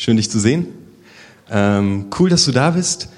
Schön, 0.00 0.16
dich 0.16 0.30
zu 0.30 0.38
sehen. 0.38 0.68
Ähm, 1.50 2.06
cool, 2.20 2.30
dass 2.30 2.44
du 2.44 2.52
da 2.52 2.70
bist. 2.70 3.08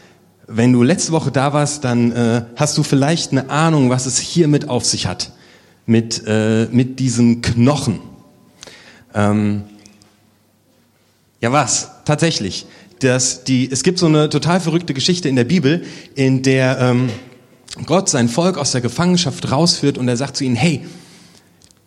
Wenn 0.47 0.73
du 0.73 0.83
letzte 0.83 1.13
Woche 1.13 1.31
da 1.31 1.53
warst, 1.53 1.85
dann 1.85 2.11
äh, 2.11 2.45
hast 2.57 2.79
du 2.79 2.83
vielleicht 2.83 3.33
eine 3.33 3.51
Ahnung, 3.51 3.91
was 3.91 4.07
es 4.07 4.19
hier 4.19 4.49
mit 4.49 4.71
auf 4.71 4.87
sich 4.87 5.07
hat. 5.07 5.33
Mit, 5.85 6.23
äh, 6.27 6.69
mit 6.73 6.99
diesem 6.99 7.43
Knochen. 7.43 8.01
Ähm, 9.15 9.65
ja, 11.43 11.53
was? 11.53 11.91
Tatsächlich. 12.07 12.65
Das, 13.01 13.45
die, 13.45 13.71
es 13.71 13.83
gibt 13.83 13.99
so 13.99 14.07
eine 14.07 14.31
total 14.31 14.59
verrückte 14.59 14.95
Geschichte 14.95 15.29
in 15.29 15.37
der 15.37 15.45
Bibel, 15.45 15.85
in 16.15 16.43
der 16.43 16.79
ähm, 16.79 17.11
Gott 17.85 18.09
sein 18.09 18.31
Volk 18.31 18.57
aus 18.57 18.73
der 18.73 18.81
Gefangenschaft 18.81 19.53
rausführt 19.53 19.99
und 19.99 20.09
er 20.09 20.17
sagt 20.17 20.39
zu 20.39 20.45
ihnen, 20.45 20.57
hey, 20.57 20.87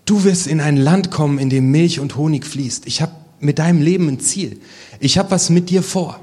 du 0.05 0.23
wirst 0.23 0.45
in 0.45 0.61
ein 0.61 0.77
Land 0.77 1.09
kommen, 1.09 1.39
in 1.39 1.49
dem 1.49 1.71
Milch 1.71 1.99
und 1.99 2.15
Honig 2.15 2.45
fließt. 2.45 2.85
Ich 2.85 3.01
habe 3.01 3.22
mit 3.43 3.59
deinem 3.59 3.81
Leben 3.81 4.07
ein 4.07 4.19
Ziel. 4.19 4.59
Ich 4.99 5.17
habe 5.17 5.31
was 5.31 5.49
mit 5.49 5.69
dir 5.69 5.83
vor. 5.83 6.19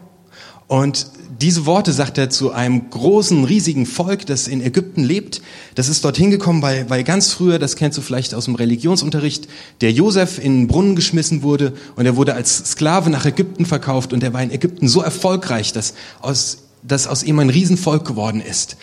Und 0.66 1.06
diese 1.40 1.64
Worte 1.64 1.92
sagt 1.92 2.18
er 2.18 2.28
zu 2.28 2.52
einem 2.52 2.90
großen, 2.90 3.44
riesigen 3.44 3.86
Volk, 3.86 4.26
das 4.26 4.46
in 4.46 4.60
Ägypten 4.60 5.02
lebt. 5.02 5.40
Das 5.74 5.88
ist 5.88 6.04
dorthin 6.04 6.30
gekommen, 6.30 6.60
weil, 6.60 6.90
weil 6.90 7.02
ganz 7.02 7.32
früher, 7.32 7.58
das 7.58 7.76
kennst 7.76 7.96
du 7.96 8.02
vielleicht 8.02 8.34
aus 8.34 8.44
dem 8.44 8.54
Religionsunterricht, 8.54 9.48
der 9.80 9.90
Josef 9.90 10.38
in 10.38 10.60
den 10.60 10.66
Brunnen 10.68 10.96
geschmissen 10.96 11.42
wurde 11.42 11.72
und 11.96 12.04
er 12.04 12.16
wurde 12.16 12.34
als 12.34 12.58
Sklave 12.58 13.08
nach 13.08 13.24
Ägypten 13.24 13.64
verkauft 13.64 14.12
und 14.12 14.22
er 14.22 14.34
war 14.34 14.42
in 14.42 14.50
Ägypten 14.50 14.86
so 14.86 15.00
erfolgreich, 15.00 15.72
dass 15.72 15.94
aus, 16.20 16.58
dass 16.82 17.06
aus 17.06 17.22
ihm 17.22 17.38
ein 17.38 17.50
Riesenvolk 17.50 18.06
geworden 18.06 18.42
ist. 18.42 18.76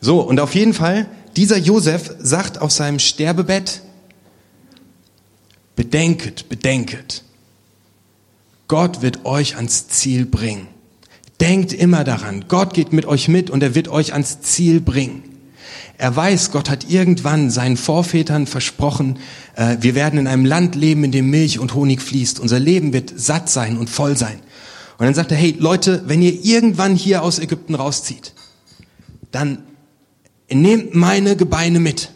So, 0.00 0.20
und 0.20 0.40
auf 0.40 0.54
jeden 0.54 0.72
Fall, 0.72 1.06
dieser 1.36 1.58
Josef 1.58 2.14
sagt 2.18 2.60
auf 2.60 2.72
seinem 2.72 2.98
Sterbebett, 2.98 3.82
bedenket, 5.76 6.48
bedenket, 6.48 7.24
Gott 8.70 9.02
wird 9.02 9.24
euch 9.24 9.56
ans 9.56 9.88
Ziel 9.88 10.26
bringen. 10.26 10.68
Denkt 11.40 11.72
immer 11.72 12.04
daran, 12.04 12.44
Gott 12.46 12.72
geht 12.72 12.92
mit 12.92 13.04
euch 13.04 13.26
mit 13.26 13.50
und 13.50 13.64
er 13.64 13.74
wird 13.74 13.88
euch 13.88 14.12
ans 14.12 14.42
Ziel 14.42 14.80
bringen. 14.80 15.24
Er 15.98 16.14
weiß, 16.14 16.52
Gott 16.52 16.70
hat 16.70 16.88
irgendwann 16.88 17.50
seinen 17.50 17.76
Vorvätern 17.76 18.46
versprochen, 18.46 19.18
äh, 19.56 19.78
wir 19.80 19.96
werden 19.96 20.20
in 20.20 20.28
einem 20.28 20.44
Land 20.44 20.76
leben, 20.76 21.02
in 21.02 21.10
dem 21.10 21.30
Milch 21.30 21.58
und 21.58 21.74
Honig 21.74 22.00
fließt. 22.00 22.38
Unser 22.38 22.60
Leben 22.60 22.92
wird 22.92 23.12
satt 23.16 23.50
sein 23.50 23.76
und 23.76 23.90
voll 23.90 24.16
sein. 24.16 24.38
Und 24.98 25.04
dann 25.04 25.14
sagt 25.14 25.32
er, 25.32 25.36
hey 25.36 25.56
Leute, 25.58 26.04
wenn 26.06 26.22
ihr 26.22 26.44
irgendwann 26.44 26.94
hier 26.94 27.24
aus 27.24 27.40
Ägypten 27.40 27.74
rauszieht, 27.74 28.34
dann 29.32 29.64
nehmt 30.48 30.94
meine 30.94 31.34
Gebeine 31.34 31.80
mit 31.80 32.12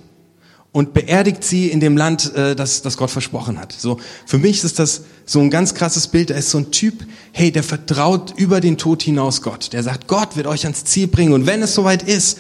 und 0.75 0.93
beerdigt 0.93 1.45
sie 1.45 1.69
in 1.69 1.79
dem 1.79 1.97
Land, 1.97 2.35
äh, 2.35 2.57
das, 2.57 2.83
das 2.83 2.97
Gott 2.97 3.09
versprochen 3.09 3.61
hat. 3.61 3.73
So, 3.73 4.01
für 4.27 4.39
mich 4.39 4.65
ist 4.65 4.81
das 4.81 5.03
so 5.25 5.39
ein 5.39 5.49
ganz 5.49 5.75
krasses 5.75 6.09
Bild. 6.09 6.33
Er 6.33 6.39
ist 6.39 6.51
so 6.51 6.59
ein 6.59 6.73
Typ, 6.73 7.07
hey, 7.31 7.53
der 7.53 7.63
vertraut 7.63 8.35
über 8.37 8.61
den 8.61 8.77
Tod 8.77 9.01
hinaus 9.01 9.41
Gott. 9.41 9.73
Der 9.73 9.85
sagt, 9.85 10.09
Gott 10.09 10.37
wird 10.37 10.49
euch 10.49 10.65
ans 10.65 10.83
Ziel 10.83 11.07
bringen 11.07 11.33
und 11.33 11.47
wenn 11.47 11.63
es 11.63 11.77
soweit 11.77 12.03
ist, 12.03 12.39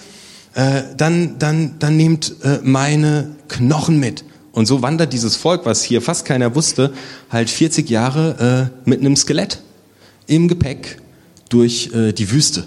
äh, 0.54 0.82
dann, 0.96 1.38
dann, 1.38 1.76
dann 1.78 1.96
nehmt 1.96 2.34
äh, 2.42 2.58
meine 2.64 3.36
Knochen 3.46 4.00
mit. 4.00 4.24
Und 4.50 4.66
so 4.66 4.82
wandert 4.82 5.12
dieses 5.12 5.36
Volk, 5.36 5.64
was 5.64 5.84
hier 5.84 6.02
fast 6.02 6.24
keiner 6.24 6.56
wusste, 6.56 6.92
halt 7.30 7.48
40 7.48 7.88
Jahre 7.88 8.72
äh, 8.84 8.88
mit 8.90 8.98
einem 8.98 9.14
Skelett 9.14 9.62
im 10.26 10.48
Gepäck 10.48 11.00
durch 11.50 11.92
äh, 11.94 12.12
die 12.12 12.32
Wüste. 12.32 12.64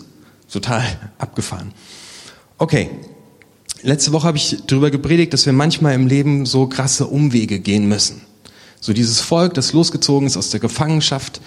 Total 0.49 0.85
abgefahren. 1.17 1.73
Okay, 2.57 2.89
letzte 3.87 4.11
Woche 4.11 4.27
habe 4.27 4.37
ich 4.37 4.57
darüber 4.67 4.91
gepredigt, 4.91 5.33
dass 5.33 5.45
wir 5.45 5.53
manchmal 5.53 5.95
im 5.95 6.07
Leben 6.07 6.45
so 6.45 6.67
krasse 6.67 7.07
Umwege 7.07 7.59
gehen 7.59 7.87
müssen. 7.87 8.21
So 8.81 8.93
dieses 8.93 9.21
Volk, 9.21 9.53
das 9.53 9.73
losgezogen 9.73 10.27
ist 10.27 10.37
aus 10.37 10.51
der 10.51 10.59
Gefangenschaft 10.59 11.41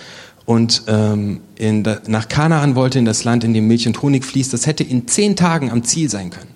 und 0.47 0.83
ähm, 0.89 1.41
in 1.57 1.87
nach 2.07 2.29
Kanaan 2.29 2.75
wollte, 2.75 2.99
in 2.99 3.05
das 3.05 3.25
Land, 3.25 3.45
in 3.45 3.55
dem 3.55 3.69
Milch 3.69 3.87
und 3.87 4.01
Honig 4.03 4.25
fließt, 4.25 4.53
das 4.53 4.67
hätte 4.67 4.83
in 4.83 5.07
zehn 5.07 5.37
Tagen 5.37 5.71
am 5.71 5.85
Ziel 5.85 6.09
sein 6.09 6.31
können. 6.31 6.51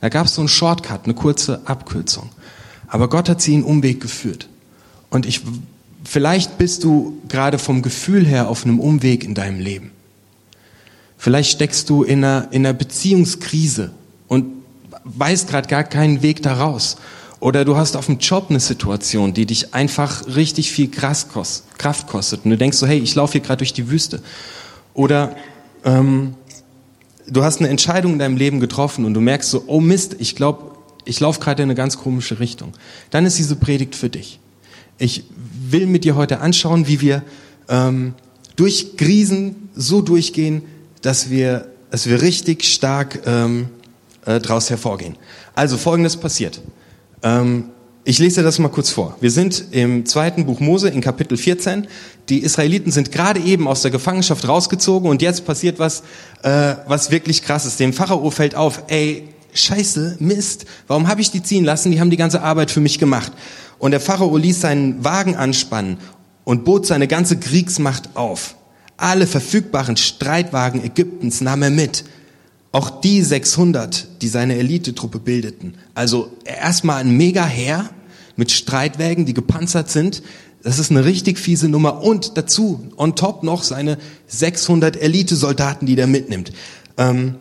Da 0.00 0.08
gab 0.08 0.26
es 0.26 0.34
so 0.34 0.40
einen 0.40 0.48
Shortcut, 0.48 1.04
eine 1.04 1.14
kurze 1.14 1.60
Abkürzung. 1.66 2.30
Aber 2.88 3.08
Gott 3.08 3.28
hat 3.28 3.40
sie 3.40 3.54
in 3.54 3.62
Umweg 3.62 4.00
geführt. 4.00 4.48
Und 5.10 5.26
ich, 5.26 5.42
vielleicht 6.02 6.58
bist 6.58 6.82
du 6.82 7.18
gerade 7.28 7.58
vom 7.58 7.82
Gefühl 7.82 8.24
her 8.26 8.48
auf 8.48 8.64
einem 8.64 8.80
Umweg 8.80 9.22
in 9.22 9.34
deinem 9.34 9.60
Leben. 9.60 9.90
Vielleicht 11.16 11.52
steckst 11.52 11.88
du 11.90 12.02
in 12.02 12.24
einer, 12.24 12.48
in 12.50 12.66
einer 12.66 12.74
Beziehungskrise 12.74 13.92
und 14.28 14.53
weißt 15.04 15.48
gerade 15.48 15.68
gar 15.68 15.84
keinen 15.84 16.22
Weg 16.22 16.42
da 16.42 16.54
raus. 16.54 16.96
Oder 17.40 17.64
du 17.64 17.76
hast 17.76 17.96
auf 17.96 18.06
dem 18.06 18.18
Job 18.18 18.46
eine 18.48 18.60
Situation, 18.60 19.34
die 19.34 19.44
dich 19.44 19.74
einfach 19.74 20.26
richtig 20.34 20.72
viel 20.72 20.90
Kraft 20.90 21.28
kostet. 21.30 22.44
Und 22.44 22.50
du 22.50 22.56
denkst 22.56 22.78
so, 22.78 22.86
hey, 22.86 22.98
ich 22.98 23.14
laufe 23.14 23.32
hier 23.32 23.42
gerade 23.42 23.58
durch 23.58 23.74
die 23.74 23.90
Wüste. 23.90 24.22
Oder 24.94 25.36
ähm, 25.84 26.34
du 27.26 27.44
hast 27.44 27.58
eine 27.58 27.68
Entscheidung 27.68 28.14
in 28.14 28.18
deinem 28.18 28.36
Leben 28.36 28.60
getroffen 28.60 29.04
und 29.04 29.14
du 29.14 29.20
merkst 29.20 29.50
so, 29.50 29.64
oh 29.66 29.80
Mist, 29.80 30.16
ich 30.18 30.36
glaube, 30.36 30.74
ich 31.04 31.20
laufe 31.20 31.40
gerade 31.40 31.62
in 31.62 31.68
eine 31.68 31.74
ganz 31.74 31.98
komische 31.98 32.40
Richtung. 32.40 32.72
Dann 33.10 33.26
ist 33.26 33.38
diese 33.38 33.56
Predigt 33.56 33.94
für 33.94 34.08
dich. 34.08 34.40
Ich 34.96 35.24
will 35.68 35.86
mit 35.86 36.04
dir 36.04 36.16
heute 36.16 36.40
anschauen, 36.40 36.86
wie 36.86 37.00
wir 37.00 37.22
ähm, 37.68 38.14
durch 38.56 38.96
Krisen 38.96 39.68
so 39.74 40.00
durchgehen, 40.00 40.62
dass 41.02 41.28
wir, 41.28 41.68
dass 41.90 42.08
wir 42.08 42.22
richtig 42.22 42.64
stark 42.64 43.20
ähm, 43.26 43.68
äh, 44.26 44.40
daraus 44.40 44.70
hervorgehen. 44.70 45.16
Also 45.54 45.76
folgendes 45.76 46.16
passiert. 46.16 46.60
Ähm, 47.22 47.70
ich 48.06 48.18
lese 48.18 48.42
das 48.42 48.58
mal 48.58 48.68
kurz 48.68 48.90
vor. 48.90 49.16
Wir 49.20 49.30
sind 49.30 49.64
im 49.70 50.04
zweiten 50.04 50.44
Buch 50.44 50.60
Mose 50.60 50.90
in 50.90 51.00
Kapitel 51.00 51.38
14. 51.38 51.86
Die 52.28 52.40
Israeliten 52.40 52.92
sind 52.92 53.12
gerade 53.12 53.40
eben 53.40 53.66
aus 53.66 53.80
der 53.80 53.90
Gefangenschaft 53.90 54.46
rausgezogen 54.46 55.08
und 55.08 55.22
jetzt 55.22 55.46
passiert 55.46 55.78
was, 55.78 56.02
äh, 56.42 56.74
was 56.86 57.10
wirklich 57.10 57.42
krass 57.42 57.64
ist. 57.64 57.80
Dem 57.80 57.94
Pharao 57.94 58.30
fällt 58.30 58.56
auf, 58.56 58.82
ey, 58.88 59.28
scheiße, 59.54 60.18
Mist, 60.20 60.66
warum 60.86 61.08
habe 61.08 61.22
ich 61.22 61.30
die 61.30 61.42
ziehen 61.42 61.64
lassen? 61.64 61.92
Die 61.92 62.00
haben 62.00 62.10
die 62.10 62.18
ganze 62.18 62.42
Arbeit 62.42 62.70
für 62.70 62.80
mich 62.80 62.98
gemacht. 62.98 63.32
Und 63.78 63.92
der 63.92 64.00
Pharao 64.00 64.36
ließ 64.36 64.60
seinen 64.60 65.02
Wagen 65.02 65.36
anspannen 65.36 65.96
und 66.44 66.64
bot 66.64 66.86
seine 66.86 67.08
ganze 67.08 67.38
Kriegsmacht 67.38 68.16
auf. 68.16 68.54
Alle 68.96 69.26
verfügbaren 69.26 69.96
Streitwagen 69.96 70.84
Ägyptens 70.84 71.40
nahm 71.40 71.62
er 71.62 71.70
mit. 71.70 72.04
Auch 72.74 72.90
die 72.90 73.22
600, 73.22 74.08
die 74.20 74.26
seine 74.26 74.56
Elitetruppe 74.56 75.20
bildeten. 75.20 75.74
Also 75.94 76.32
erstmal 76.44 77.00
ein 77.00 77.16
Mega-Heer 77.16 77.88
mit 78.34 78.50
Streitwägen, 78.50 79.26
die 79.26 79.32
gepanzert 79.32 79.92
sind. 79.92 80.24
Das 80.64 80.80
ist 80.80 80.90
eine 80.90 81.04
richtig 81.04 81.38
fiese 81.38 81.68
Nummer. 81.68 82.02
Und 82.02 82.36
dazu, 82.36 82.90
on 82.96 83.14
top 83.14 83.44
noch 83.44 83.62
seine 83.62 83.96
600 84.26 85.00
Elitesoldaten, 85.00 85.86
die 85.86 85.94
der 85.94 86.08
mitnimmt. 86.08 86.50
Ähm, 86.98 87.36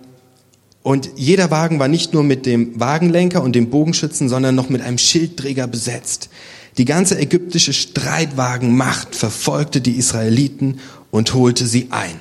und 0.83 1.09
jeder 1.16 1.49
Wagen 1.49 1.79
war 1.79 1.88
nicht 1.88 2.13
nur 2.13 2.22
mit 2.22 2.45
dem 2.45 2.79
Wagenlenker 2.79 3.41
und 3.41 3.55
dem 3.55 3.72
Bogenschützen, 3.72 4.29
sondern 4.29 4.53
noch 4.53 4.69
mit 4.69 4.83
einem 4.83 4.99
Schildträger 4.99 5.66
besetzt. 5.66 6.29
Die 6.77 6.85
ganze 6.85 7.17
ägyptische 7.17 7.73
Streitwagenmacht 7.73 9.16
verfolgte 9.16 9.81
die 9.81 9.97
Israeliten 9.97 10.79
und 11.09 11.33
holte 11.33 11.66
sie 11.66 11.88
ein. 11.89 12.19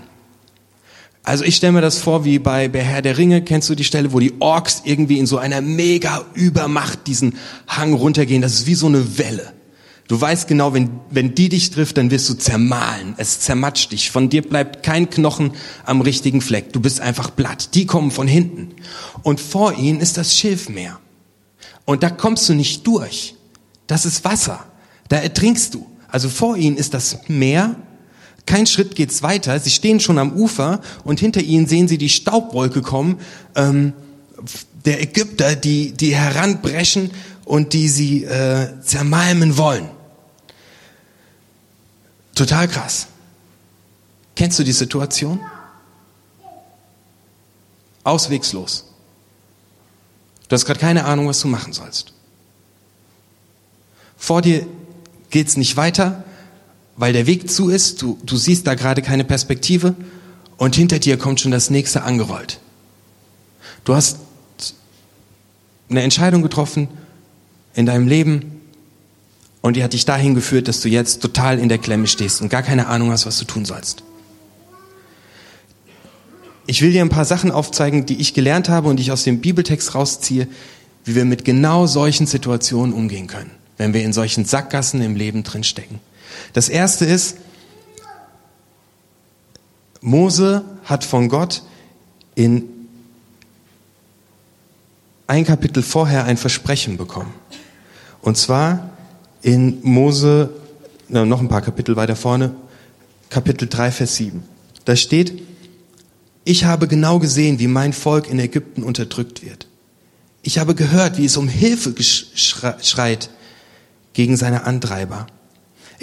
Also 1.25 1.45
ich 1.45 1.57
stelle 1.57 1.73
mir 1.73 1.81
das 1.81 1.99
vor 1.99 2.25
wie 2.25 2.39
bei, 2.39 2.69
bei 2.69 2.81
Herr 2.81 3.01
der 3.01 3.17
Ringe, 3.17 3.43
kennst 3.43 3.71
du 3.71 3.75
die 3.75 3.85
Stelle, 3.85 4.13
wo 4.13 4.19
die 4.19 4.35
Orks 4.41 4.83
irgendwie 4.85 5.19
in 5.19 5.27
so 5.27 5.39
einer 5.39 5.61
mega 5.61 6.25
Übermacht 6.35 7.07
diesen 7.07 7.39
Hang 7.69 7.93
runtergehen, 7.95 8.43
das 8.43 8.55
ist 8.55 8.67
wie 8.67 8.75
so 8.75 8.87
eine 8.89 9.19
Welle. 9.19 9.53
Du 10.09 10.21
weißt 10.21 10.49
genau, 10.49 10.75
wenn, 10.75 10.91
wenn 11.11 11.35
die 11.35 11.49
dich 11.49 11.71
trifft, 11.71 11.97
dann 11.97 12.11
wirst 12.11 12.29
du 12.29 12.35
zermahlen. 12.35 13.15
Es 13.17 13.41
zermatscht 13.41 13.93
dich. 13.93 14.11
Von 14.11 14.29
dir 14.29 14.43
bleibt 14.43 14.83
kein 14.83 15.09
Knochen 15.09 15.53
am 15.87 16.01
richtigen 16.01 16.41
Fleck. 16.41 16.73
Du 16.73 16.81
bist 16.81 17.01
einfach 17.01 17.35
platt. 17.35 17.75
Die 17.75 17.87
kommen 17.87 18.11
von 18.11 18.27
hinten. 18.27 18.75
Und 19.23 19.41
vor 19.41 19.75
ihnen 19.79 20.01
ist 20.01 20.19
das 20.19 20.37
Schilfmeer. 20.37 20.99
Und 21.85 22.03
da 22.03 22.11
kommst 22.11 22.49
du 22.49 22.55
nicht 22.55 22.87
durch. 22.87 23.37
Das 23.87 24.05
ist 24.05 24.25
Wasser. 24.25 24.65
Da 25.09 25.17
ertrinkst 25.17 25.73
du. 25.73 25.87
Also 26.09 26.29
vor 26.29 26.57
ihnen 26.57 26.77
ist 26.77 26.95
das 26.95 27.21
Meer 27.29 27.77
kein 28.47 28.67
Schritt 28.67 28.97
geht's 28.97 29.23
weiter. 29.23 29.59
Sie 29.61 29.71
stehen 29.71 30.01
schon 30.01 30.19
am 30.19 30.33
Ufer 30.33 30.81
und 31.05 31.21
hinter 31.21 31.41
ihnen 31.41 31.67
sehen 31.67 31.89
sie 31.89 31.99
die 31.99 32.09
Staubwolke 32.09 32.83
kommen, 32.83 33.21
ähm, 33.55 33.93
der 34.85 35.01
Ägypter, 35.01 35.55
die, 35.55 35.93
die 35.93 36.15
heranbrechen 36.15 37.11
und 37.45 37.73
die 37.73 37.89
sie 37.89 38.25
äh, 38.25 38.81
zermalmen 38.83 39.57
wollen. 39.57 39.89
Total 42.35 42.67
krass. 42.67 43.07
Kennst 44.35 44.59
du 44.59 44.65
die 44.65 44.73
Situation? 44.73 45.41
Auswegslos. 48.03 48.87
Du 50.49 50.55
hast 50.55 50.65
gerade 50.65 50.81
keine 50.81 51.05
Ahnung, 51.05 51.29
was 51.29 51.41
du 51.41 51.49
machen 51.49 51.73
sollst. 51.73 52.13
Vor 54.17 54.43
dir 54.43 54.67
geht's 55.31 55.57
nicht 55.57 55.77
weiter 55.77 56.25
weil 56.97 57.13
der 57.13 57.27
Weg 57.27 57.51
zu 57.51 57.69
ist, 57.69 58.03
du, 58.03 58.19
du 58.25 58.37
siehst 58.37 58.67
da 58.67 58.75
gerade 58.75 59.03
keine 59.03 59.25
Perspektive 59.25 59.95
und 60.57 60.77
hinter 60.77 60.99
dir 60.99 61.17
kommt 61.17 61.41
schon 61.41 61.51
das 61.51 61.71
nächste 61.71 62.03
angerollt. 62.03 62.61
Du 63.85 63.95
hast 63.95 64.19
eine 65.89 66.03
Entscheidung 66.03 66.43
getroffen 66.43 66.89
in 67.75 67.87
deinem 67.87 68.07
Leben 68.07 68.53
Und 69.63 69.77
die 69.77 69.85
hat 69.85 69.93
dich 69.93 70.05
dahin 70.05 70.35
geführt, 70.35 70.67
dass 70.69 70.81
du 70.81 70.89
jetzt 70.89 71.23
total 71.23 71.59
in 71.59 71.69
der 71.69 71.79
Klemme 71.79 72.09
stehst 72.09 72.43
und 72.43 72.49
gar 72.51 72.63
keine 72.63 72.89
Ahnung 72.89 73.13
hast, 73.13 73.27
was 73.27 73.39
du 73.39 73.45
tun 73.45 73.65
sollst. 73.65 74.03
Ich 76.67 76.83
will 76.83 76.93
dir 76.93 77.01
ein 77.01 77.09
paar 77.09 77.25
Sachen 77.25 77.51
aufzeigen, 77.51 78.05
die 78.05 78.21
ich 78.21 78.35
gelernt 78.35 78.69
habe 78.69 78.89
und 78.89 78.97
die 78.97 79.05
ich 79.05 79.13
aus 79.13 79.23
dem 79.23 79.41
Bibeltext 79.41 79.95
rausziehe, 79.95 80.49
wie 81.05 81.15
wir 81.15 81.25
mit 81.25 81.45
genau 81.45 81.87
solchen 81.87 82.27
Situationen 82.27 82.93
umgehen 82.93 83.29
können, 83.29 83.51
wenn 83.79 83.95
wir 83.95 84.03
in 84.03 84.13
solchen 84.13 84.45
Sackgassen 84.45 85.01
im 85.01 85.17
Leben 85.17 85.45
drin 85.45 85.65
stecken. 85.65 86.01
Das 86.53 86.69
erste 86.69 87.05
ist, 87.05 87.37
Mose 90.01 90.65
hat 90.85 91.05
von 91.05 91.29
Gott 91.29 91.63
in 92.35 92.69
ein 95.27 95.45
Kapitel 95.45 95.83
vorher 95.83 96.25
ein 96.25 96.37
Versprechen 96.37 96.97
bekommen. 96.97 97.33
Und 98.21 98.37
zwar 98.37 98.91
in 99.41 99.79
Mose, 99.83 100.51
noch 101.09 101.41
ein 101.41 101.49
paar 101.49 101.63
Kapitel 101.63 101.97
weiter 101.97 102.17
vorne, 102.17 102.55
Kapitel 103.31 103.69
3, 103.69 103.91
Vers 103.91 104.17
7. 104.17 104.43
Da 104.85 104.97
steht, 104.97 105.43
ich 106.45 106.65
habe 106.65 106.89
genau 106.89 107.19
gesehen, 107.19 107.59
wie 107.61 107.69
mein 107.69 107.93
Volk 107.93 108.29
in 108.29 108.39
Ägypten 108.39 108.83
unterdrückt 108.83 109.45
wird. 109.45 109.69
Ich 110.43 110.59
habe 110.59 110.75
gehört, 110.75 111.19
wie 111.19 111.25
es 111.25 111.37
um 111.37 111.49
Hilfe 111.49 111.95
schreit 112.03 113.31
gegen 114.13 114.37
seine 114.37 114.65
Antreiber. 114.65 115.29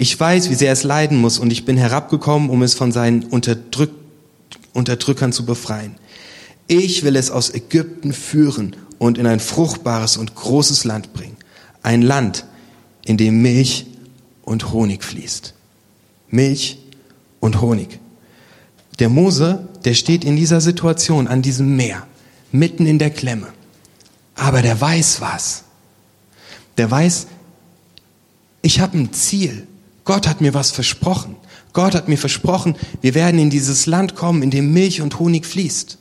Ich 0.00 0.18
weiß, 0.18 0.48
wie 0.48 0.54
sehr 0.54 0.72
es 0.72 0.82
leiden 0.82 1.18
muss 1.18 1.38
und 1.38 1.52
ich 1.52 1.66
bin 1.66 1.76
herabgekommen, 1.76 2.48
um 2.48 2.62
es 2.62 2.72
von 2.72 2.90
seinen 2.90 3.22
Unterdrück 3.24 3.90
Unterdrückern 4.72 5.30
zu 5.30 5.44
befreien. 5.44 5.94
Ich 6.68 7.02
will 7.02 7.16
es 7.16 7.30
aus 7.30 7.52
Ägypten 7.52 8.14
führen 8.14 8.76
und 8.98 9.18
in 9.18 9.26
ein 9.26 9.40
fruchtbares 9.40 10.16
und 10.16 10.34
großes 10.34 10.84
Land 10.84 11.12
bringen. 11.12 11.36
Ein 11.82 12.00
Land, 12.00 12.46
in 13.04 13.18
dem 13.18 13.42
Milch 13.42 13.84
und 14.40 14.72
Honig 14.72 15.04
fließt. 15.04 15.52
Milch 16.30 16.78
und 17.40 17.60
Honig. 17.60 18.00
Der 19.00 19.10
Mose, 19.10 19.68
der 19.84 19.92
steht 19.92 20.24
in 20.24 20.34
dieser 20.34 20.62
Situation 20.62 21.28
an 21.28 21.42
diesem 21.42 21.76
Meer, 21.76 22.06
mitten 22.52 22.86
in 22.86 22.98
der 22.98 23.10
Klemme. 23.10 23.48
Aber 24.34 24.62
der 24.62 24.80
weiß 24.80 25.20
was. 25.20 25.64
Der 26.78 26.90
weiß, 26.90 27.26
ich 28.62 28.80
habe 28.80 28.96
ein 28.96 29.12
Ziel. 29.12 29.66
Gott 30.10 30.26
hat 30.26 30.40
mir 30.40 30.54
was 30.54 30.72
versprochen. 30.72 31.36
Gott 31.72 31.94
hat 31.94 32.08
mir 32.08 32.18
versprochen, 32.18 32.74
wir 33.00 33.14
werden 33.14 33.38
in 33.38 33.48
dieses 33.48 33.86
Land 33.86 34.16
kommen, 34.16 34.42
in 34.42 34.50
dem 34.50 34.72
Milch 34.72 35.02
und 35.02 35.20
Honig 35.20 35.46
fließt. 35.46 35.98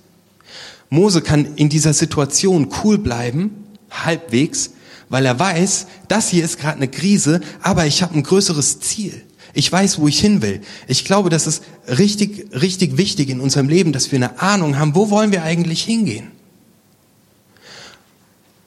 Mose 0.89 1.21
kann 1.21 1.45
in 1.57 1.69
dieser 1.69 1.93
Situation 1.93 2.69
cool 2.83 2.97
bleiben, 2.97 3.51
halbwegs, 3.91 4.71
weil 5.09 5.27
er 5.27 5.37
weiß, 5.37 5.85
das 6.07 6.27
hier 6.27 6.43
ist 6.43 6.57
gerade 6.57 6.77
eine 6.77 6.87
Krise, 6.87 7.41
aber 7.61 7.85
ich 7.85 8.01
habe 8.01 8.15
ein 8.15 8.23
größeres 8.23 8.79
Ziel. 8.79 9.21
Ich 9.53 9.71
weiß, 9.71 9.99
wo 9.99 10.07
ich 10.07 10.19
hin 10.19 10.41
will. 10.41 10.61
Ich 10.87 11.05
glaube, 11.05 11.29
das 11.29 11.45
ist 11.45 11.61
richtig, 11.87 12.47
richtig 12.51 12.97
wichtig 12.97 13.29
in 13.29 13.39
unserem 13.39 13.69
Leben, 13.69 13.93
dass 13.93 14.11
wir 14.11 14.17
eine 14.17 14.41
Ahnung 14.41 14.79
haben, 14.79 14.95
wo 14.95 15.11
wollen 15.11 15.31
wir 15.31 15.43
eigentlich 15.43 15.83
hingehen? 15.83 16.31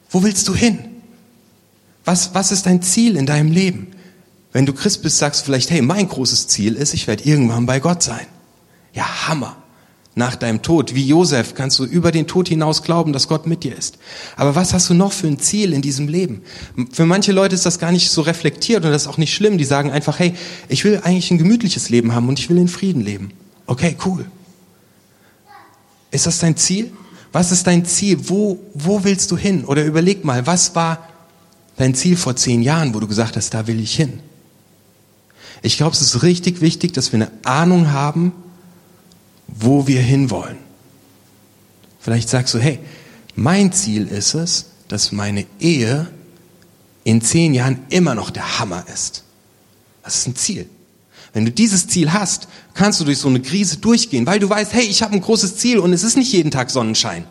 Wo 0.08 0.22
willst 0.22 0.46
du 0.46 0.54
hin? 0.54 0.78
Was, 2.04 2.32
was 2.32 2.52
ist 2.52 2.66
dein 2.66 2.80
Ziel 2.80 3.16
in 3.16 3.26
deinem 3.26 3.50
Leben? 3.50 3.88
Wenn 4.52 4.66
du 4.66 4.72
Christ 4.72 5.02
bist, 5.02 5.18
sagst 5.18 5.40
du 5.40 5.44
vielleicht, 5.46 5.70
hey, 5.70 5.82
mein 5.82 6.08
großes 6.08 6.48
Ziel 6.48 6.74
ist, 6.74 6.94
ich 6.94 7.06
werde 7.06 7.24
irgendwann 7.24 7.66
bei 7.66 7.80
Gott 7.80 8.02
sein. 8.02 8.26
Ja, 8.92 9.28
Hammer 9.28 9.56
nach 10.14 10.36
deinem 10.36 10.60
Tod. 10.60 10.94
Wie 10.94 11.06
Josef 11.06 11.54
kannst 11.54 11.78
du 11.78 11.84
über 11.84 12.12
den 12.12 12.26
Tod 12.26 12.48
hinaus 12.48 12.82
glauben, 12.82 13.12
dass 13.12 13.28
Gott 13.28 13.46
mit 13.46 13.64
dir 13.64 13.76
ist. 13.76 13.98
Aber 14.36 14.54
was 14.54 14.74
hast 14.74 14.90
du 14.90 14.94
noch 14.94 15.12
für 15.12 15.26
ein 15.26 15.38
Ziel 15.38 15.72
in 15.72 15.80
diesem 15.80 16.06
Leben? 16.06 16.42
Für 16.92 17.06
manche 17.06 17.32
Leute 17.32 17.54
ist 17.54 17.64
das 17.64 17.78
gar 17.78 17.92
nicht 17.92 18.10
so 18.10 18.20
reflektiert 18.20 18.84
und 18.84 18.90
das 18.90 19.02
ist 19.02 19.08
auch 19.08 19.16
nicht 19.16 19.34
schlimm. 19.34 19.56
Die 19.56 19.64
sagen 19.64 19.90
einfach, 19.90 20.18
hey, 20.18 20.34
ich 20.68 20.84
will 20.84 21.00
eigentlich 21.02 21.30
ein 21.30 21.38
gemütliches 21.38 21.88
Leben 21.88 22.14
haben 22.14 22.28
und 22.28 22.38
ich 22.38 22.50
will 22.50 22.58
in 22.58 22.68
Frieden 22.68 23.00
leben. 23.00 23.32
Okay, 23.66 23.96
cool. 24.04 24.26
Ist 26.10 26.26
das 26.26 26.38
dein 26.40 26.56
Ziel? 26.58 26.92
Was 27.32 27.50
ist 27.50 27.66
dein 27.66 27.86
Ziel? 27.86 28.18
Wo, 28.28 28.58
wo 28.74 29.04
willst 29.04 29.30
du 29.30 29.38
hin? 29.38 29.64
Oder 29.64 29.84
überleg 29.84 30.26
mal, 30.26 30.46
was 30.46 30.74
war 30.74 31.08
dein 31.78 31.94
Ziel 31.94 32.16
vor 32.16 32.36
zehn 32.36 32.60
Jahren, 32.60 32.92
wo 32.94 33.00
du 33.00 33.08
gesagt 33.08 33.36
hast, 33.36 33.54
da 33.54 33.66
will 33.66 33.80
ich 33.80 33.96
hin? 33.96 34.20
Ich 35.62 35.76
glaube, 35.76 35.94
es 35.94 36.02
ist 36.02 36.22
richtig 36.22 36.60
wichtig, 36.60 36.92
dass 36.92 37.12
wir 37.12 37.18
eine 37.18 37.30
Ahnung 37.44 37.92
haben, 37.92 38.32
wo 39.46 39.86
wir 39.86 40.00
hinwollen. 40.00 40.58
Vielleicht 42.00 42.28
sagst 42.28 42.52
du, 42.54 42.58
hey, 42.58 42.80
mein 43.36 43.72
Ziel 43.72 44.08
ist 44.08 44.34
es, 44.34 44.66
dass 44.88 45.12
meine 45.12 45.46
Ehe 45.60 46.08
in 47.04 47.22
zehn 47.22 47.54
Jahren 47.54 47.84
immer 47.90 48.14
noch 48.14 48.30
der 48.30 48.58
Hammer 48.58 48.84
ist. 48.92 49.22
Das 50.02 50.16
ist 50.16 50.26
ein 50.26 50.36
Ziel. 50.36 50.68
Wenn 51.32 51.44
du 51.44 51.52
dieses 51.52 51.86
Ziel 51.86 52.12
hast, 52.12 52.48
kannst 52.74 53.00
du 53.00 53.04
durch 53.04 53.18
so 53.18 53.28
eine 53.28 53.40
Krise 53.40 53.78
durchgehen, 53.78 54.26
weil 54.26 54.38
du 54.38 54.50
weißt, 54.50 54.72
hey, 54.74 54.84
ich 54.84 55.02
habe 55.02 55.14
ein 55.14 55.20
großes 55.20 55.56
Ziel 55.56 55.78
und 55.78 55.92
es 55.92 56.02
ist 56.02 56.16
nicht 56.16 56.32
jeden 56.32 56.50
Tag 56.50 56.70
Sonnenschein. 56.70 57.24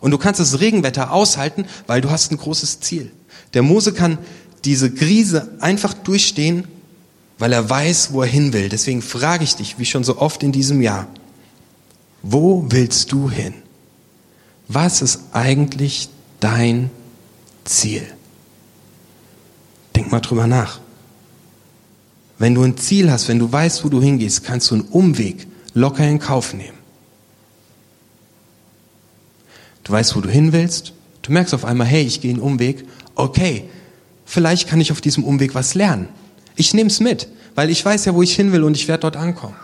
Und 0.00 0.12
du 0.12 0.18
kannst 0.18 0.40
das 0.40 0.60
Regenwetter 0.60 1.12
aushalten, 1.12 1.64
weil 1.86 2.00
du 2.00 2.10
hast 2.10 2.30
ein 2.30 2.38
großes 2.38 2.80
Ziel. 2.80 3.10
Der 3.54 3.62
Mose 3.62 3.92
kann 3.92 4.18
diese 4.64 4.90
Krise 4.92 5.56
einfach 5.60 5.94
durchstehen, 5.94 6.64
weil 7.40 7.54
er 7.54 7.68
weiß, 7.68 8.12
wo 8.12 8.22
er 8.22 8.28
hin 8.28 8.52
will. 8.52 8.68
Deswegen 8.68 9.00
frage 9.00 9.44
ich 9.44 9.56
dich, 9.56 9.78
wie 9.78 9.86
schon 9.86 10.04
so 10.04 10.18
oft 10.18 10.42
in 10.42 10.52
diesem 10.52 10.82
Jahr, 10.82 11.08
wo 12.22 12.66
willst 12.68 13.10
du 13.12 13.30
hin? 13.30 13.54
Was 14.68 15.00
ist 15.00 15.20
eigentlich 15.32 16.10
dein 16.38 16.90
Ziel? 17.64 18.06
Denk 19.96 20.12
mal 20.12 20.20
drüber 20.20 20.46
nach. 20.46 20.80
Wenn 22.38 22.54
du 22.54 22.62
ein 22.62 22.76
Ziel 22.76 23.10
hast, 23.10 23.28
wenn 23.28 23.38
du 23.38 23.50
weißt, 23.50 23.84
wo 23.84 23.88
du 23.88 24.02
hingehst, 24.02 24.44
kannst 24.44 24.70
du 24.70 24.74
einen 24.74 24.84
Umweg 24.84 25.46
locker 25.72 26.06
in 26.06 26.18
Kauf 26.18 26.52
nehmen. 26.52 26.78
Du 29.84 29.92
weißt, 29.92 30.14
wo 30.14 30.20
du 30.20 30.28
hin 30.28 30.52
willst. 30.52 30.92
Du 31.22 31.32
merkst 31.32 31.54
auf 31.54 31.64
einmal, 31.64 31.86
hey, 31.86 32.02
ich 32.02 32.20
gehe 32.20 32.32
einen 32.32 32.42
Umweg. 32.42 32.86
Okay, 33.14 33.64
vielleicht 34.26 34.68
kann 34.68 34.80
ich 34.80 34.92
auf 34.92 35.00
diesem 35.00 35.24
Umweg 35.24 35.54
was 35.54 35.74
lernen. 35.74 36.08
Ich 36.60 36.74
nehme 36.74 36.90
es 36.90 37.00
mit, 37.00 37.26
weil 37.54 37.70
ich 37.70 37.82
weiß 37.82 38.04
ja, 38.04 38.14
wo 38.14 38.20
ich 38.20 38.36
hin 38.36 38.52
will 38.52 38.64
und 38.64 38.76
ich 38.76 38.86
werde 38.86 39.00
dort 39.00 39.16
ankommen. 39.16 39.56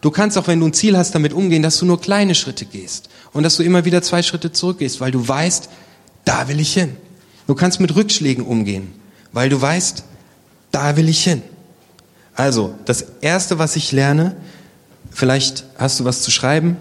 Du 0.00 0.12
kannst 0.12 0.38
auch, 0.38 0.46
wenn 0.46 0.60
du 0.60 0.66
ein 0.66 0.72
Ziel 0.72 0.96
hast, 0.96 1.12
damit 1.12 1.32
umgehen, 1.32 1.64
dass 1.64 1.78
du 1.78 1.84
nur 1.84 2.00
kleine 2.00 2.36
Schritte 2.36 2.64
gehst 2.64 3.08
und 3.32 3.42
dass 3.42 3.56
du 3.56 3.64
immer 3.64 3.84
wieder 3.84 4.02
zwei 4.02 4.22
Schritte 4.22 4.52
zurückgehst, 4.52 5.00
weil 5.00 5.10
du 5.10 5.26
weißt, 5.26 5.68
da 6.24 6.46
will 6.46 6.60
ich 6.60 6.72
hin. 6.72 6.96
Du 7.48 7.56
kannst 7.56 7.80
mit 7.80 7.96
Rückschlägen 7.96 8.46
umgehen, 8.46 8.92
weil 9.32 9.48
du 9.48 9.60
weißt, 9.60 10.04
da 10.70 10.96
will 10.96 11.08
ich 11.08 11.24
hin. 11.24 11.42
Also, 12.36 12.76
das 12.84 13.04
erste, 13.20 13.58
was 13.58 13.74
ich 13.74 13.90
lerne, 13.90 14.36
vielleicht 15.10 15.64
hast 15.76 15.98
du 15.98 16.04
was 16.04 16.22
zu 16.22 16.30
schreiben, 16.30 16.76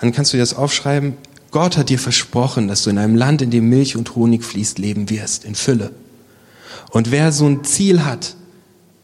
dann 0.00 0.12
kannst 0.12 0.32
du 0.32 0.36
dir 0.36 0.42
das 0.44 0.54
aufschreiben. 0.54 1.16
Gott 1.50 1.76
hat 1.76 1.88
dir 1.88 1.98
versprochen, 1.98 2.68
dass 2.68 2.84
du 2.84 2.90
in 2.90 2.98
einem 2.98 3.16
Land, 3.16 3.42
in 3.42 3.50
dem 3.50 3.68
Milch 3.68 3.96
und 3.96 4.14
Honig 4.14 4.44
fließt, 4.44 4.78
leben 4.78 5.10
wirst, 5.10 5.44
in 5.44 5.56
Fülle. 5.56 5.90
Und 6.90 7.10
wer 7.10 7.32
so 7.32 7.46
ein 7.46 7.64
Ziel 7.64 8.04
hat, 8.04 8.36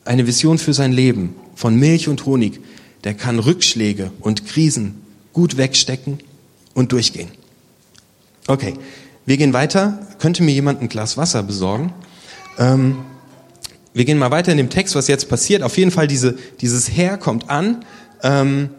eine 0.05 0.27
Vision 0.27 0.59
für 0.59 0.75
sein 0.75 0.93
Leben 0.93 1.35
von 1.55 1.77
Milch 1.77 2.09
und 2.09 2.27
Honig, 2.27 2.61
der 3.05 3.15
kann 3.15 3.39
Rückschläge 3.39 4.11
und 4.21 4.47
Krisen 4.47 5.03
gut 5.33 5.57
wegstecken 5.57 6.19
und 6.75 6.93
durchgehen. 6.93 7.29
Okay, 8.47 8.75
wir 9.27 9.37
gehen 9.37 9.53
weiter. 9.53 10.07
Könnte 10.19 10.43
mir 10.43 10.53
jemand 10.53 10.83
ein 10.83 10.89
Glas 10.89 11.17
Wasser 11.17 11.43
besorgen? 11.43 11.93
Ähm, 12.59 12.97
wir 13.95 14.05
gehen 14.05 14.19
mal 14.19 14.31
weiter 14.31 14.53
in 14.53 14.59
dem 14.59 14.71
Text, 14.71 14.95
was 14.95 15.09
jetzt 15.09 15.29
passiert. 15.29 15.63
Auf 15.63 15.79
jeden 15.79 15.91
Fall, 15.91 16.07
diese, 16.07 16.37
dieses 16.61 16.91
Heer 16.91 17.17
kommt 17.17 17.49
an. 17.49 17.85
Ähm, 18.23 18.71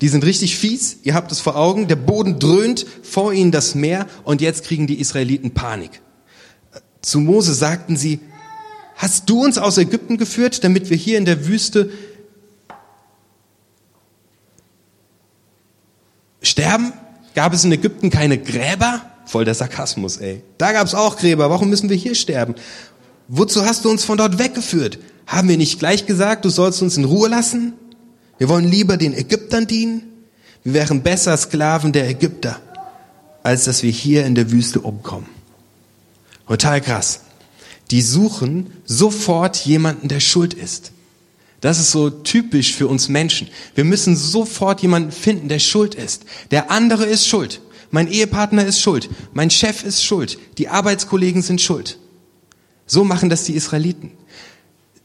die 0.00 0.08
sind 0.08 0.24
richtig 0.24 0.56
fies. 0.56 0.98
Ihr 1.04 1.14
habt 1.14 1.30
es 1.32 1.40
vor 1.40 1.56
Augen. 1.56 1.88
Der 1.88 1.96
Boden 1.96 2.38
dröhnt, 2.38 2.86
vor 3.02 3.32
ihnen 3.32 3.50
das 3.50 3.74
Meer 3.74 4.06
und 4.24 4.40
jetzt 4.40 4.64
kriegen 4.64 4.86
die 4.86 5.00
Israeliten 5.00 5.52
Panik. 5.52 6.02
Zu 7.00 7.20
Mose 7.20 7.54
sagten 7.54 7.96
sie, 7.96 8.20
hast 8.96 9.28
du 9.30 9.44
uns 9.44 9.58
aus 9.58 9.78
Ägypten 9.78 10.18
geführt, 10.18 10.64
damit 10.64 10.90
wir 10.90 10.96
hier 10.96 11.18
in 11.18 11.24
der 11.24 11.46
Wüste 11.46 11.90
sterben? 16.42 16.92
Gab 17.34 17.52
es 17.52 17.64
in 17.64 17.72
Ägypten 17.72 18.10
keine 18.10 18.38
Gräber? 18.38 19.02
Voll 19.26 19.44
der 19.44 19.54
Sarkasmus, 19.54 20.16
ey. 20.18 20.42
Da 20.58 20.72
gab 20.72 20.86
es 20.86 20.94
auch 20.94 21.16
Gräber. 21.16 21.50
Warum 21.50 21.68
müssen 21.68 21.90
wir 21.90 21.96
hier 21.96 22.14
sterben? 22.14 22.54
Wozu 23.28 23.64
hast 23.64 23.84
du 23.84 23.90
uns 23.90 24.04
von 24.04 24.18
dort 24.18 24.38
weggeführt? 24.38 24.98
Haben 25.26 25.48
wir 25.48 25.56
nicht 25.56 25.78
gleich 25.78 26.06
gesagt, 26.06 26.44
du 26.44 26.48
sollst 26.48 26.80
uns 26.82 26.96
in 26.96 27.04
Ruhe 27.04 27.28
lassen? 27.28 27.74
Wir 28.38 28.48
wollen 28.48 28.68
lieber 28.68 28.96
den 28.96 29.12
Ägyptern 29.12 29.66
dienen? 29.66 30.02
Wir 30.62 30.74
wären 30.74 31.02
besser 31.02 31.36
Sklaven 31.36 31.92
der 31.92 32.08
Ägypter, 32.08 32.60
als 33.42 33.64
dass 33.64 33.82
wir 33.82 33.90
hier 33.90 34.24
in 34.24 34.34
der 34.34 34.50
Wüste 34.50 34.80
umkommen. 34.80 35.28
Total 36.46 36.80
krass. 36.80 37.20
Die 37.90 38.02
suchen 38.02 38.72
sofort 38.84 39.56
jemanden, 39.64 40.08
der 40.08 40.20
schuld 40.20 40.54
ist. 40.54 40.92
Das 41.60 41.78
ist 41.78 41.92
so 41.92 42.10
typisch 42.10 42.74
für 42.74 42.88
uns 42.88 43.08
Menschen. 43.08 43.48
Wir 43.74 43.84
müssen 43.84 44.16
sofort 44.16 44.82
jemanden 44.82 45.12
finden, 45.12 45.48
der 45.48 45.58
schuld 45.58 45.94
ist. 45.94 46.24
Der 46.50 46.70
andere 46.70 47.04
ist 47.04 47.26
schuld. 47.26 47.60
Mein 47.90 48.10
Ehepartner 48.10 48.64
ist 48.66 48.80
schuld. 48.80 49.08
Mein 49.32 49.50
Chef 49.50 49.84
ist 49.84 50.04
schuld. 50.04 50.38
Die 50.58 50.68
Arbeitskollegen 50.68 51.42
sind 51.42 51.60
schuld. 51.60 51.98
So 52.86 53.04
machen 53.04 53.30
das 53.30 53.44
die 53.44 53.54
Israeliten. 53.54 54.12